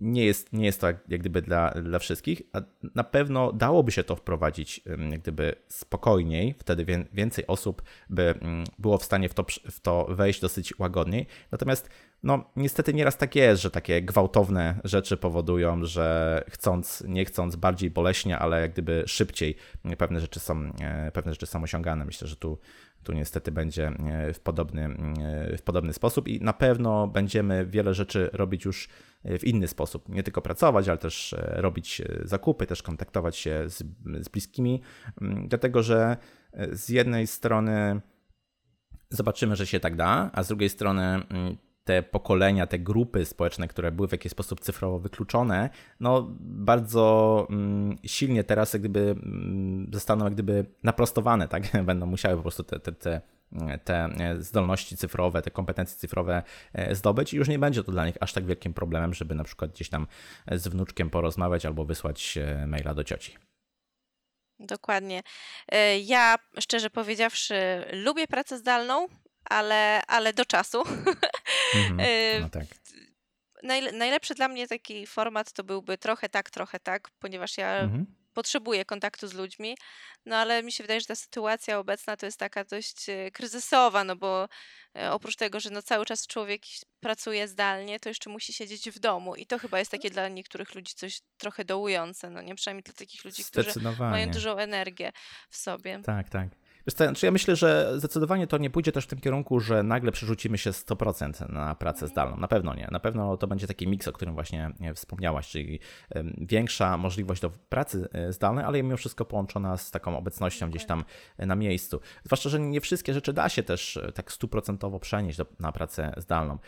Nie 0.00 0.24
jest, 0.24 0.52
nie 0.52 0.64
jest 0.64 0.80
to 0.80 0.86
jak, 0.86 0.96
jak 1.08 1.20
gdyby 1.20 1.42
dla, 1.42 1.70
dla 1.70 1.98
wszystkich, 1.98 2.42
a 2.52 2.60
na 2.94 3.04
pewno 3.04 3.52
dałoby 3.52 3.92
się 3.92 4.04
to 4.04 4.16
wprowadzić 4.16 4.80
jak 5.10 5.20
gdyby 5.20 5.54
spokojniej, 5.68 6.54
wtedy 6.58 7.06
więcej 7.12 7.46
osób 7.46 7.82
by 8.10 8.34
było 8.78 8.98
w 8.98 9.04
stanie 9.04 9.28
w 9.28 9.34
to, 9.34 9.44
w 9.70 9.80
to 9.80 10.06
wejść 10.10 10.40
dosyć 10.40 10.78
łagodniej. 10.78 11.26
Natomiast 11.52 11.90
no, 12.26 12.44
niestety 12.56 12.94
nieraz 12.94 13.16
tak 13.16 13.36
jest, 13.36 13.62
że 13.62 13.70
takie 13.70 14.02
gwałtowne 14.02 14.80
rzeczy 14.84 15.16
powodują, 15.16 15.84
że 15.84 16.44
chcąc, 16.50 17.04
nie 17.08 17.24
chcąc, 17.24 17.56
bardziej 17.56 17.90
boleśnie, 17.90 18.38
ale 18.38 18.60
jak 18.60 18.72
gdyby 18.72 19.04
szybciej 19.06 19.56
pewne 19.98 20.20
rzeczy 20.20 20.40
są, 20.40 20.72
e, 20.80 21.10
pewne 21.12 21.32
rzeczy 21.32 21.46
są 21.46 21.62
osiągane. 21.62 22.04
Myślę, 22.04 22.28
że 22.28 22.36
tu, 22.36 22.58
tu 23.02 23.12
niestety 23.12 23.52
będzie 23.52 23.86
e, 23.86 24.32
w 24.32 24.40
podobny, 24.40 24.84
e, 24.84 25.56
w 25.56 25.62
podobny 25.62 25.92
sposób 25.92 26.28
i 26.28 26.40
na 26.40 26.52
pewno 26.52 27.06
będziemy 27.06 27.66
wiele 27.66 27.94
rzeczy 27.94 28.30
robić 28.32 28.64
już 28.64 28.88
w 29.24 29.44
inny 29.44 29.68
sposób. 29.68 30.08
Nie 30.08 30.22
tylko 30.22 30.42
pracować, 30.42 30.88
ale 30.88 30.98
też 30.98 31.34
robić 31.38 32.02
zakupy, 32.24 32.66
też 32.66 32.82
kontaktować 32.82 33.36
się 33.36 33.64
z, 33.68 33.82
z 34.20 34.28
bliskimi, 34.28 34.82
dlatego 35.46 35.82
że 35.82 36.16
z 36.72 36.88
jednej 36.88 37.26
strony 37.26 38.00
zobaczymy, 39.10 39.56
że 39.56 39.66
się 39.66 39.80
tak 39.80 39.96
da, 39.96 40.30
a 40.32 40.42
z 40.42 40.48
drugiej 40.48 40.68
strony 40.68 41.22
te 41.86 42.02
pokolenia, 42.02 42.66
te 42.66 42.78
grupy 42.78 43.24
społeczne, 43.24 43.68
które 43.68 43.92
były 43.92 44.08
w 44.08 44.12
jakiś 44.12 44.32
sposób 44.32 44.60
cyfrowo 44.60 44.98
wykluczone, 44.98 45.70
no 46.00 46.26
bardzo 46.40 47.46
mm, 47.50 47.96
silnie 48.04 48.44
teraz 48.44 48.72
jak 48.72 48.82
gdyby 48.82 49.00
mm, 49.00 49.90
zostaną 49.92 50.24
jak 50.24 50.34
gdyby 50.34 50.66
naprostowane, 50.82 51.48
tak? 51.48 51.62
Będą 51.84 52.06
musiały 52.06 52.36
po 52.36 52.42
prostu 52.42 52.62
te, 52.62 52.80
te, 52.80 52.92
te 52.92 53.20
te 53.84 54.08
zdolności 54.38 54.96
cyfrowe, 54.96 55.42
te 55.42 55.50
kompetencje 55.50 55.96
cyfrowe 55.96 56.42
e, 56.72 56.94
zdobyć 56.94 57.34
i 57.34 57.36
już 57.36 57.48
nie 57.48 57.58
będzie 57.58 57.84
to 57.84 57.92
dla 57.92 58.06
nich 58.06 58.16
aż 58.20 58.32
tak 58.32 58.46
wielkim 58.46 58.74
problemem, 58.74 59.14
żeby 59.14 59.34
na 59.34 59.44
przykład 59.44 59.70
gdzieś 59.70 59.88
tam 59.88 60.06
z 60.52 60.68
wnuczkiem 60.68 61.10
porozmawiać 61.10 61.66
albo 61.66 61.84
wysłać 61.84 62.38
e, 62.38 62.66
maila 62.66 62.94
do 62.94 63.04
cioci. 63.04 63.36
Dokładnie. 64.58 65.22
E, 65.72 65.98
ja 65.98 66.36
szczerze 66.60 66.90
powiedziawszy 66.90 67.84
lubię 67.92 68.26
pracę 68.26 68.58
zdalną, 68.58 69.06
ale, 69.48 70.02
ale 70.06 70.32
do 70.32 70.44
czasu. 70.44 70.82
Mhm, 71.74 71.96
no 72.42 72.50
tak. 72.50 72.66
najlepszy 73.92 74.34
dla 74.34 74.48
mnie 74.48 74.68
taki 74.68 75.06
format 75.06 75.52
to 75.52 75.64
byłby 75.64 75.98
trochę 75.98 76.28
tak, 76.28 76.50
trochę 76.50 76.80
tak, 76.80 77.08
ponieważ 77.18 77.58
ja 77.58 77.78
mhm. 77.78 78.06
potrzebuję 78.34 78.84
kontaktu 78.84 79.28
z 79.28 79.32
ludźmi, 79.32 79.76
no 80.26 80.36
ale 80.36 80.62
mi 80.62 80.72
się 80.72 80.84
wydaje, 80.84 81.00
że 81.00 81.06
ta 81.06 81.14
sytuacja 81.14 81.78
obecna 81.78 82.16
to 82.16 82.26
jest 82.26 82.38
taka 82.38 82.64
dość 82.64 83.08
e, 83.08 83.30
kryzysowa, 83.30 84.04
no 84.04 84.16
bo 84.16 84.48
e, 84.96 85.12
oprócz 85.12 85.36
tego, 85.36 85.60
że 85.60 85.70
no 85.70 85.82
cały 85.82 86.06
czas 86.06 86.26
człowiek 86.26 86.62
pracuje 87.00 87.48
zdalnie, 87.48 88.00
to 88.00 88.08
jeszcze 88.08 88.30
musi 88.30 88.52
siedzieć 88.52 88.90
w 88.90 88.98
domu 88.98 89.34
i 89.34 89.46
to 89.46 89.58
chyba 89.58 89.78
jest 89.78 89.90
takie 89.90 90.10
dla 90.10 90.28
niektórych 90.28 90.74
ludzi 90.74 90.94
coś 90.94 91.20
trochę 91.36 91.64
dołujące, 91.64 92.30
no 92.30 92.42
nie 92.42 92.54
przynajmniej 92.54 92.82
dla 92.82 92.94
takich 92.94 93.24
ludzi, 93.24 93.44
którzy 93.44 93.70
mają 93.98 94.30
dużą 94.30 94.56
energię 94.56 95.12
w 95.50 95.56
sobie. 95.56 96.00
Tak, 96.04 96.28
tak. 96.28 96.48
Znaczy 96.86 97.26
ja 97.26 97.32
myślę, 97.32 97.56
że 97.56 97.92
zdecydowanie 97.96 98.46
to 98.46 98.58
nie 98.58 98.70
pójdzie 98.70 98.92
też 98.92 99.04
w 99.04 99.08
tym 99.08 99.20
kierunku, 99.20 99.60
że 99.60 99.82
nagle 99.82 100.12
przerzucimy 100.12 100.58
się 100.58 100.70
100% 100.70 101.52
na 101.52 101.74
pracę 101.74 101.96
mhm. 101.96 102.12
zdalną. 102.12 102.36
Na 102.36 102.48
pewno 102.48 102.74
nie. 102.74 102.88
Na 102.90 103.00
pewno 103.00 103.36
to 103.36 103.46
będzie 103.46 103.66
taki 103.66 103.88
miks, 103.88 104.08
o 104.08 104.12
którym 104.12 104.34
właśnie 104.34 104.72
wspomniałaś, 104.94 105.48
czyli 105.48 105.80
większa 106.38 106.96
możliwość 106.96 107.42
do 107.42 107.50
pracy 107.50 108.08
e, 108.12 108.32
zdalnej, 108.32 108.64
ale 108.64 108.82
mimo 108.82 108.96
wszystko 108.96 109.24
połączona 109.24 109.76
z 109.76 109.90
taką 109.90 110.18
obecnością 110.18 110.70
gdzieś 110.70 110.86
tam 110.86 111.04
e, 111.38 111.46
na 111.46 111.56
miejscu. 111.56 112.00
Zwłaszcza, 112.24 112.48
że 112.48 112.60
nie 112.60 112.80
wszystkie 112.80 113.14
rzeczy 113.14 113.32
da 113.32 113.48
się 113.48 113.62
też 113.62 113.96
e, 113.96 114.12
tak 114.12 114.32
stuprocentowo 114.32 115.00
przenieść 115.00 115.38
do, 115.38 115.46
na 115.60 115.72
pracę 115.72 116.14
zdalną 116.16 116.58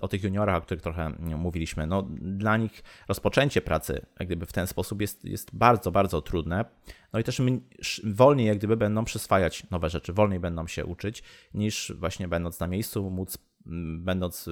o 0.00 0.08
tych 0.08 0.24
juniorach, 0.24 0.56
o 0.56 0.60
których 0.60 0.82
trochę 0.82 1.10
mówiliśmy, 1.18 1.86
no, 1.86 2.02
dla 2.20 2.56
nich 2.56 2.82
rozpoczęcie 3.08 3.60
pracy 3.60 4.06
jak 4.20 4.28
gdyby 4.28 4.46
w 4.46 4.52
ten 4.52 4.66
sposób 4.66 5.00
jest, 5.00 5.24
jest 5.24 5.56
bardzo, 5.56 5.92
bardzo 5.92 6.22
trudne. 6.22 6.64
No 7.12 7.20
i 7.20 7.24
też 7.24 7.42
wolniej 8.04 8.46
jak 8.46 8.58
gdyby 8.58 8.76
będą 8.76 9.04
przyswajać 9.04 9.70
nowe 9.70 9.90
rzeczy, 9.90 10.12
wolniej 10.12 10.40
będą 10.40 10.66
się 10.66 10.84
uczyć, 10.84 11.22
niż 11.54 11.92
właśnie 11.98 12.28
będąc 12.28 12.60
na 12.60 12.66
miejscu, 12.66 13.10
móc 13.10 13.38
będąc, 13.98 14.48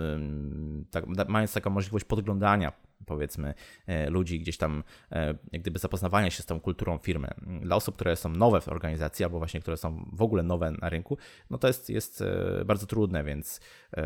tak, 0.90 1.05
mając 1.29 1.53
taką 1.53 1.70
możliwość 1.70 2.05
podglądania 2.05 2.72
powiedzmy 3.07 3.55
e, 3.87 4.11
ludzi 4.11 4.41
gdzieś 4.41 4.57
tam, 4.57 4.85
e, 5.13 5.35
jak 5.53 5.63
gdyby 5.63 5.79
zapoznawania 5.79 6.31
się 6.31 6.43
z 6.43 6.47
tą 6.47 6.61
kulturą 6.61 6.99
firmy. 6.99 7.29
Dla 7.63 7.77
osób, 7.77 7.95
które 7.95 8.17
są 8.17 8.29
nowe 8.29 8.61
w 8.61 8.69
organizacji 8.69 9.25
albo 9.25 9.39
właśnie 9.39 9.61
które 9.61 9.77
są 9.77 10.11
w 10.13 10.23
ogóle 10.23 10.43
nowe 10.43 10.71
na 10.71 10.89
rynku, 10.89 11.19
no 11.51 11.59
to 11.59 11.67
jest, 11.67 11.91
jest 11.91 12.23
e, 12.23 12.65
bardzo 12.65 12.87
trudne, 12.87 13.25
więc, 13.25 13.61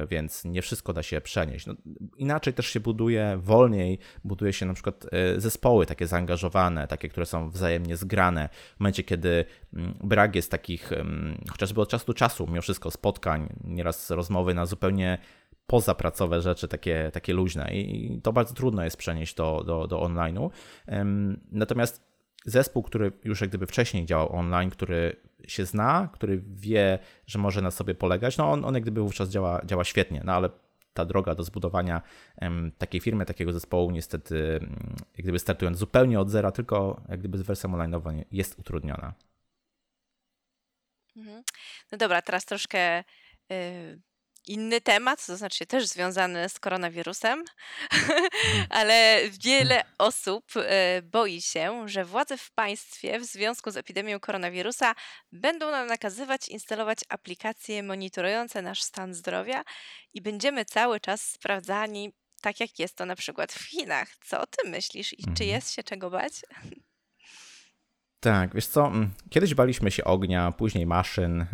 więc 0.08 0.44
nie 0.44 0.62
wszystko 0.62 0.92
da 0.92 1.02
się 1.02 1.20
przenieść. 1.20 1.66
No, 1.66 1.74
inaczej 2.16 2.54
też 2.54 2.66
się 2.66 2.80
buduje, 2.80 3.38
wolniej 3.42 3.98
buduje 4.24 4.52
się 4.52 4.66
na 4.66 4.74
przykład 4.74 5.06
zespoły 5.36 5.86
takie 5.86 6.06
zaangażowane, 6.06 6.88
takie, 6.88 7.08
które 7.08 7.26
są 7.26 7.50
wzajemnie 7.50 7.96
zgrane. 7.96 8.48
W 8.76 8.80
momencie, 8.80 9.02
kiedy 9.04 9.44
brak 10.04 10.36
jest 10.36 10.50
takich, 10.50 10.90
chociażby 11.50 11.80
od 11.80 11.88
czasu 11.88 12.06
do 12.06 12.14
czasu, 12.14 12.46
mimo 12.46 12.62
wszystko 12.62 12.90
spotkań, 12.90 13.48
nieraz 13.64 14.10
rozmowy 14.10 14.54
na 14.54 14.66
zupełnie 14.66 15.18
pozapracowe 15.66 16.42
rzeczy, 16.42 16.68
takie, 16.68 17.10
takie 17.12 17.32
luźne 17.32 17.74
i 17.74 18.20
to 18.22 18.32
bardzo 18.32 18.54
trudno 18.54 18.84
jest 18.84 18.96
przenieść 18.96 19.34
do, 19.34 19.64
do, 19.66 19.86
do 19.86 19.98
online'u. 19.98 20.50
Natomiast 21.52 22.14
zespół, 22.44 22.82
który 22.82 23.12
już 23.24 23.40
jak 23.40 23.50
gdyby 23.50 23.66
wcześniej 23.66 24.06
działał 24.06 24.36
online, 24.36 24.70
który 24.70 25.16
się 25.48 25.64
zna, 25.64 26.08
który 26.12 26.42
wie, 26.46 26.98
że 27.26 27.38
może 27.38 27.62
na 27.62 27.70
sobie 27.70 27.94
polegać, 27.94 28.36
no 28.36 28.50
on, 28.50 28.64
on 28.64 28.74
jak 28.74 28.82
gdyby 28.82 29.00
wówczas 29.00 29.28
działa, 29.28 29.60
działa 29.64 29.84
świetnie, 29.84 30.22
no 30.24 30.32
ale 30.32 30.50
ta 30.92 31.04
droga 31.04 31.34
do 31.34 31.42
zbudowania 31.42 32.02
takiej 32.78 33.00
firmy, 33.00 33.26
takiego 33.26 33.52
zespołu, 33.52 33.90
niestety, 33.90 34.60
jak 35.16 35.22
gdyby 35.22 35.38
startując 35.38 35.78
zupełnie 35.78 36.20
od 36.20 36.30
zera, 36.30 36.52
tylko 36.52 37.02
jak 37.08 37.20
gdyby 37.20 37.38
z 37.38 37.42
wersją 37.42 37.70
online'ową 37.70 38.24
jest 38.30 38.58
utrudniona. 38.58 39.14
Mhm. 41.16 41.42
No 41.92 41.98
dobra, 41.98 42.22
teraz 42.22 42.44
troszkę 42.44 43.04
y, 43.52 44.00
inny 44.46 44.80
temat, 44.80 45.26
to 45.26 45.36
znaczy 45.36 45.66
też 45.66 45.86
związany 45.86 46.48
z 46.48 46.58
koronawirusem, 46.58 47.44
mhm. 47.92 48.22
ale 48.78 49.20
wiele 49.44 49.84
osób 49.98 50.44
e, 50.56 51.02
boi 51.02 51.42
się, 51.42 51.88
że 51.88 52.04
władze 52.04 52.38
w 52.38 52.50
państwie 52.50 53.18
w 53.18 53.24
związku 53.24 53.70
z 53.70 53.76
epidemią 53.76 54.20
koronawirusa 54.20 54.94
będą 55.32 55.70
nam 55.70 55.86
nakazywać 55.86 56.48
instalować 56.48 56.98
aplikacje 57.08 57.82
monitorujące 57.82 58.62
nasz 58.62 58.82
stan 58.82 59.14
zdrowia 59.14 59.64
i 60.14 60.22
będziemy 60.22 60.64
cały 60.64 61.00
czas 61.00 61.30
sprawdzani, 61.30 62.12
tak 62.40 62.60
jak 62.60 62.78
jest 62.78 62.96
to 62.96 63.06
na 63.06 63.16
przykład 63.16 63.52
w 63.52 63.68
Chinach. 63.68 64.08
Co 64.24 64.40
o 64.40 64.46
tym 64.46 64.70
myślisz 64.70 65.12
i 65.12 65.22
czy 65.22 65.30
mhm. 65.30 65.50
jest 65.50 65.72
się 65.72 65.82
czego 65.82 66.10
bać? 66.10 66.32
Tak, 68.24 68.54
wiesz 68.54 68.66
co, 68.66 68.86
mm, 68.86 69.10
kiedyś 69.30 69.54
baliśmy 69.54 69.90
się 69.90 70.04
ognia, 70.04 70.52
później 70.52 70.86
maszyn, 70.86 71.40
y, 71.40 71.46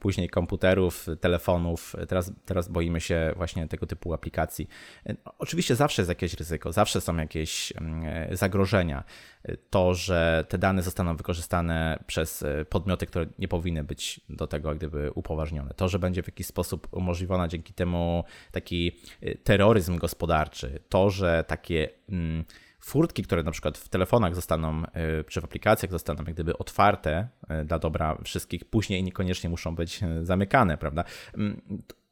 później 0.00 0.28
komputerów, 0.28 1.06
telefonów, 1.20 1.96
teraz, 2.08 2.32
teraz 2.44 2.68
boimy 2.68 3.00
się 3.00 3.32
właśnie 3.36 3.68
tego 3.68 3.86
typu 3.86 4.14
aplikacji. 4.14 4.68
Y, 5.10 5.16
oczywiście 5.38 5.76
zawsze 5.76 6.02
jest 6.02 6.08
jakieś 6.08 6.34
ryzyko, 6.34 6.72
zawsze 6.72 7.00
są 7.00 7.16
jakieś 7.16 7.72
mm, 7.76 8.04
y, 8.32 8.36
zagrożenia. 8.36 9.04
To, 9.70 9.94
że 9.94 10.44
te 10.48 10.58
dane 10.58 10.82
zostaną 10.82 11.16
wykorzystane 11.16 11.98
przez 12.06 12.44
podmioty, 12.68 13.06
które 13.06 13.26
nie 13.38 13.48
powinny 13.48 13.84
być 13.84 14.20
do 14.28 14.46
tego 14.46 14.68
jak 14.68 14.78
gdyby 14.78 15.10
upoważnione. 15.14 15.70
To, 15.76 15.88
że 15.88 15.98
będzie 15.98 16.22
w 16.22 16.26
jakiś 16.26 16.46
sposób 16.46 16.88
umożliwiona 16.90 17.48
dzięki 17.48 17.72
temu 17.72 18.24
taki 18.52 18.92
terroryzm 19.42 19.98
gospodarczy. 19.98 20.80
To, 20.88 21.10
że 21.10 21.44
takie 21.48 21.88
mm, 22.08 22.44
furtki, 22.84 23.22
które 23.22 23.42
na 23.42 23.50
przykład 23.50 23.78
w 23.78 23.88
telefonach 23.88 24.34
zostaną, 24.34 24.82
y, 25.20 25.24
czy 25.28 25.40
w 25.40 25.44
aplikacjach 25.44 25.92
zostaną 25.92 26.24
jak 26.26 26.34
gdyby 26.34 26.58
otwarte 26.58 27.28
y, 27.62 27.64
dla 27.64 27.78
dobra 27.78 28.18
wszystkich, 28.24 28.64
później 28.64 29.02
niekoniecznie 29.02 29.50
muszą 29.50 29.74
być 29.74 30.02
y, 30.02 30.24
zamykane, 30.24 30.78
prawda? 30.78 31.04
Mm, 31.34 31.60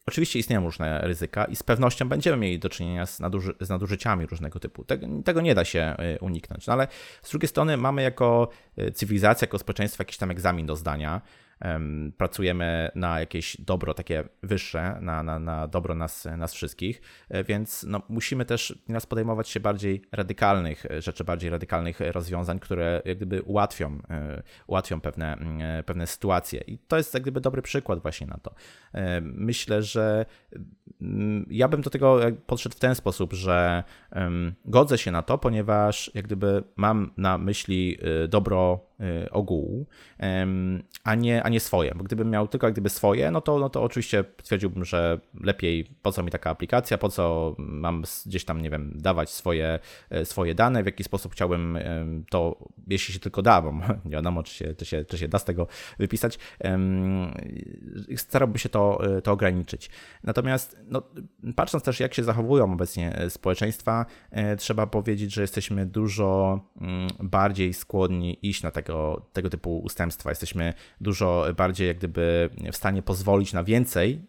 oczywiście 0.06 0.38
istnieją 0.38 0.64
różne 0.64 1.00
ryzyka 1.00 1.44
i 1.44 1.56
z 1.56 1.62
pewnością 1.62 2.08
będziemy 2.08 2.36
mieli 2.36 2.58
do 2.58 2.68
czynienia 2.68 3.06
z, 3.06 3.20
naduży 3.20 3.54
z 3.60 3.68
nadużyciami 3.68 4.26
różnego 4.26 4.60
typu. 4.60 4.84
Tego, 4.84 5.06
tego, 5.24 5.40
nie 5.40 5.54
da 5.54 5.64
się 5.64 5.96
uniknąć. 6.20 6.66
No 6.66 6.72
ale 6.72 6.88
z 7.22 7.30
drugiej 7.30 7.48
strony 7.48 7.76
mamy 7.76 8.02
jako 8.02 8.48
cywilizacja, 8.94 9.46
jako 9.46 9.58
społeczeństwo 9.58 10.00
jakiś 10.00 10.16
tam 10.16 10.30
egzamin 10.30 10.66
do 10.66 10.76
zdania 10.76 11.20
pracujemy 12.16 12.90
na 12.94 13.20
jakieś 13.20 13.60
dobro 13.60 13.94
takie 13.94 14.24
wyższe, 14.42 14.98
na, 15.00 15.22
na, 15.22 15.38
na 15.38 15.68
dobro 15.68 15.94
nas, 15.94 16.28
nas 16.36 16.54
wszystkich, 16.54 17.02
więc 17.48 17.82
no, 17.88 18.02
musimy 18.08 18.44
też 18.44 18.82
nas 18.88 19.06
podejmować 19.06 19.48
się 19.48 19.60
bardziej 19.60 20.02
radykalnych 20.12 20.86
rzeczy, 20.98 21.24
bardziej 21.24 21.50
radykalnych 21.50 22.00
rozwiązań, 22.00 22.58
które 22.58 23.02
jak 23.04 23.16
gdyby 23.16 23.42
ułatwią, 23.42 23.98
ułatwią 24.66 25.00
pewne, 25.00 25.36
pewne 25.86 26.06
sytuacje. 26.06 26.60
I 26.66 26.78
to 26.78 26.96
jest 26.96 27.14
jak 27.14 27.22
gdyby 27.22 27.40
dobry 27.40 27.62
przykład 27.62 28.02
właśnie 28.02 28.26
na 28.26 28.38
to. 28.38 28.54
Myślę, 29.22 29.82
że 29.82 30.26
mm, 31.00 31.46
ja 31.50 31.68
bym 31.68 31.80
do 31.80 31.90
tego 31.90 32.20
podszedł 32.46 32.76
w 32.76 32.80
ten 32.80 32.94
sposób, 32.94 33.32
że 33.32 33.84
godzę 34.64 34.98
się 34.98 35.10
na 35.10 35.22
to, 35.22 35.38
ponieważ 35.38 36.10
jak 36.14 36.24
gdyby 36.24 36.62
mam 36.76 37.10
na 37.16 37.38
myśli 37.38 37.98
y, 38.24 38.28
dobro 38.28 38.80
ogółu, 39.30 39.86
a 41.04 41.14
nie, 41.14 41.42
a 41.42 41.48
nie 41.48 41.60
swoje. 41.60 41.92
Bo 41.94 42.04
gdybym 42.04 42.30
miał 42.30 42.48
tylko 42.48 42.72
gdyby 42.72 42.88
swoje, 42.88 43.30
no 43.30 43.40
to, 43.40 43.58
no 43.58 43.70
to 43.70 43.82
oczywiście 43.82 44.24
stwierdziłbym, 44.42 44.84
że 44.84 45.20
lepiej 45.40 45.84
po 46.02 46.12
co 46.12 46.22
mi 46.22 46.30
taka 46.30 46.50
aplikacja, 46.50 46.98
po 46.98 47.08
co 47.08 47.54
mam 47.58 48.04
gdzieś 48.26 48.44
tam, 48.44 48.62
nie 48.62 48.70
wiem, 48.70 48.92
dawać 48.94 49.30
swoje, 49.30 49.78
e, 50.10 50.24
swoje 50.24 50.54
dane, 50.54 50.82
w 50.82 50.86
jaki 50.86 51.04
sposób 51.04 51.32
chciałbym 51.32 51.78
to, 52.30 52.68
jeśli 52.88 53.14
się 53.14 53.20
tylko 53.20 53.42
da, 53.42 53.62
bo 53.62 53.72
nie 54.04 54.10
wiadomo, 54.10 54.42
czy 54.42 54.54
się, 54.54 54.74
czy 54.74 54.84
się, 54.84 55.04
czy 55.04 55.18
się 55.18 55.28
da 55.28 55.38
z 55.38 55.44
tego 55.44 55.66
wypisać, 55.98 56.38
starałbym 58.16 58.58
się 58.58 58.68
to, 58.68 59.16
e, 59.16 59.22
to 59.22 59.32
ograniczyć. 59.32 59.90
Natomiast 60.24 60.76
no, 60.86 61.02
patrząc 61.56 61.84
też, 61.84 62.00
jak 62.00 62.14
się 62.14 62.24
zachowują 62.24 62.72
obecnie 62.72 63.16
e, 63.16 63.30
społeczeństwa, 63.30 64.06
trzeba 64.58 64.86
powiedzieć, 64.86 65.34
że 65.34 65.40
jesteśmy 65.40 65.86
dużo 65.86 66.60
mm, 66.80 67.08
bardziej 67.20 67.74
skłonni 67.74 68.38
iść 68.42 68.62
na 68.62 68.70
tego, 68.92 69.26
tego 69.32 69.50
typu 69.50 69.78
ustępstwa. 69.78 70.30
Jesteśmy 70.30 70.74
dużo 71.00 71.46
bardziej 71.56 71.88
jak 71.88 71.98
gdyby 71.98 72.50
w 72.72 72.76
stanie 72.76 73.02
pozwolić 73.02 73.52
na 73.52 73.64
więcej. 73.64 74.26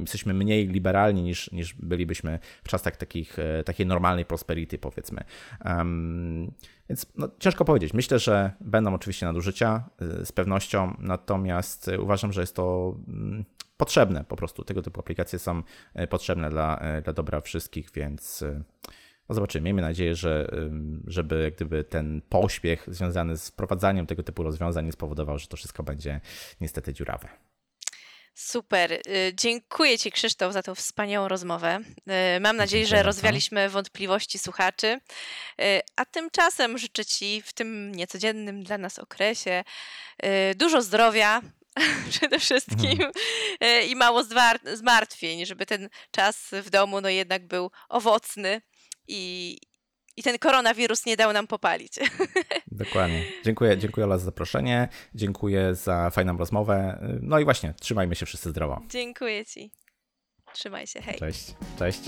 Jesteśmy 0.00 0.34
mniej 0.34 0.68
liberalni 0.68 1.22
niż, 1.22 1.52
niż 1.52 1.74
bylibyśmy 1.74 2.38
w 2.64 2.68
czasach 2.68 2.96
takich, 2.96 3.38
e, 3.38 3.64
takiej 3.64 3.86
normalnej 3.86 4.24
prosperity, 4.24 4.78
powiedzmy. 4.78 5.24
Um, 5.64 6.52
więc 6.88 7.06
no, 7.16 7.28
ciężko 7.38 7.64
powiedzieć. 7.64 7.94
Myślę, 7.94 8.18
że 8.18 8.50
będą 8.60 8.94
oczywiście 8.94 9.26
nadużycia 9.26 9.88
e, 10.00 10.26
z 10.26 10.32
pewnością, 10.32 10.96
natomiast 10.98 11.90
uważam, 11.98 12.32
że 12.32 12.40
jest 12.40 12.56
to 12.56 12.96
mm, 13.08 13.44
potrzebne 13.76 14.24
po 14.24 14.36
prostu. 14.36 14.64
Tego 14.64 14.82
typu 14.82 15.00
aplikacje 15.00 15.38
są 15.38 15.62
e, 15.94 16.06
potrzebne 16.06 16.50
dla, 16.50 16.80
dla 17.04 17.12
dobra 17.12 17.40
wszystkich, 17.40 17.90
więc 17.94 18.44
no 19.28 19.34
zobaczymy. 19.34 19.64
Miejmy 19.64 19.82
nadzieję, 19.82 20.14
że 20.14 20.50
żeby 21.06 21.42
jak 21.42 21.54
gdyby 21.54 21.84
ten 21.84 22.22
pośpiech 22.28 22.84
związany 22.88 23.36
z 23.36 23.48
wprowadzaniem 23.48 24.06
tego 24.06 24.22
typu 24.22 24.42
rozwiązań 24.42 24.84
nie 24.86 24.92
spowodował, 24.92 25.38
że 25.38 25.46
to 25.46 25.56
wszystko 25.56 25.82
będzie 25.82 26.20
niestety 26.60 26.94
dziurawe. 26.94 27.28
Super. 28.38 28.92
Y, 28.92 29.02
dziękuję 29.34 29.98
Ci, 29.98 30.12
Krzysztof, 30.12 30.52
za 30.52 30.62
tą 30.62 30.74
wspaniałą 30.74 31.28
rozmowę. 31.28 31.80
Y, 32.36 32.40
mam 32.40 32.56
nadzieję, 32.56 32.86
że 32.86 33.02
rozwialiśmy 33.02 33.68
wątpliwości 33.68 34.38
słuchaczy. 34.38 35.00
Y, 35.60 35.80
a 35.96 36.04
tymczasem 36.04 36.78
życzę 36.78 37.04
Ci 37.04 37.42
w 37.42 37.52
tym 37.52 37.94
niecodziennym 37.94 38.62
dla 38.62 38.78
nas 38.78 38.98
okresie 38.98 39.64
dużo 40.56 40.82
zdrowia, 40.82 41.42
przede 42.10 42.38
wszystkim 42.38 42.90
mhm. 42.90 43.12
i 43.88 43.96
mało 43.96 44.22
zmartwień, 44.74 45.46
żeby 45.46 45.66
ten 45.66 45.88
czas 46.10 46.48
w 46.52 46.70
domu 46.70 47.00
no 47.00 47.08
jednak 47.08 47.46
był 47.46 47.70
owocny 47.88 48.62
i, 49.08 49.58
i 50.16 50.22
ten 50.22 50.38
koronawirus 50.38 51.06
nie 51.06 51.16
dał 51.16 51.32
nam 51.32 51.46
popalić. 51.46 51.92
Dokładnie. 52.66 53.24
Dziękuję, 53.44 53.78
dziękuję 53.78 54.06
Ola 54.06 54.18
za 54.18 54.24
zaproszenie, 54.24 54.88
dziękuję 55.14 55.74
za 55.74 56.10
fajną 56.10 56.36
rozmowę. 56.36 56.98
No 57.22 57.38
i 57.38 57.44
właśnie, 57.44 57.74
trzymajmy 57.80 58.14
się 58.14 58.26
wszyscy 58.26 58.50
zdrowo. 58.50 58.82
Dziękuję 58.88 59.46
Ci. 59.46 59.70
Trzymaj 60.52 60.86
się, 60.86 61.02
hej. 61.02 61.18
Cześć, 61.18 61.54
cześć. 61.78 62.00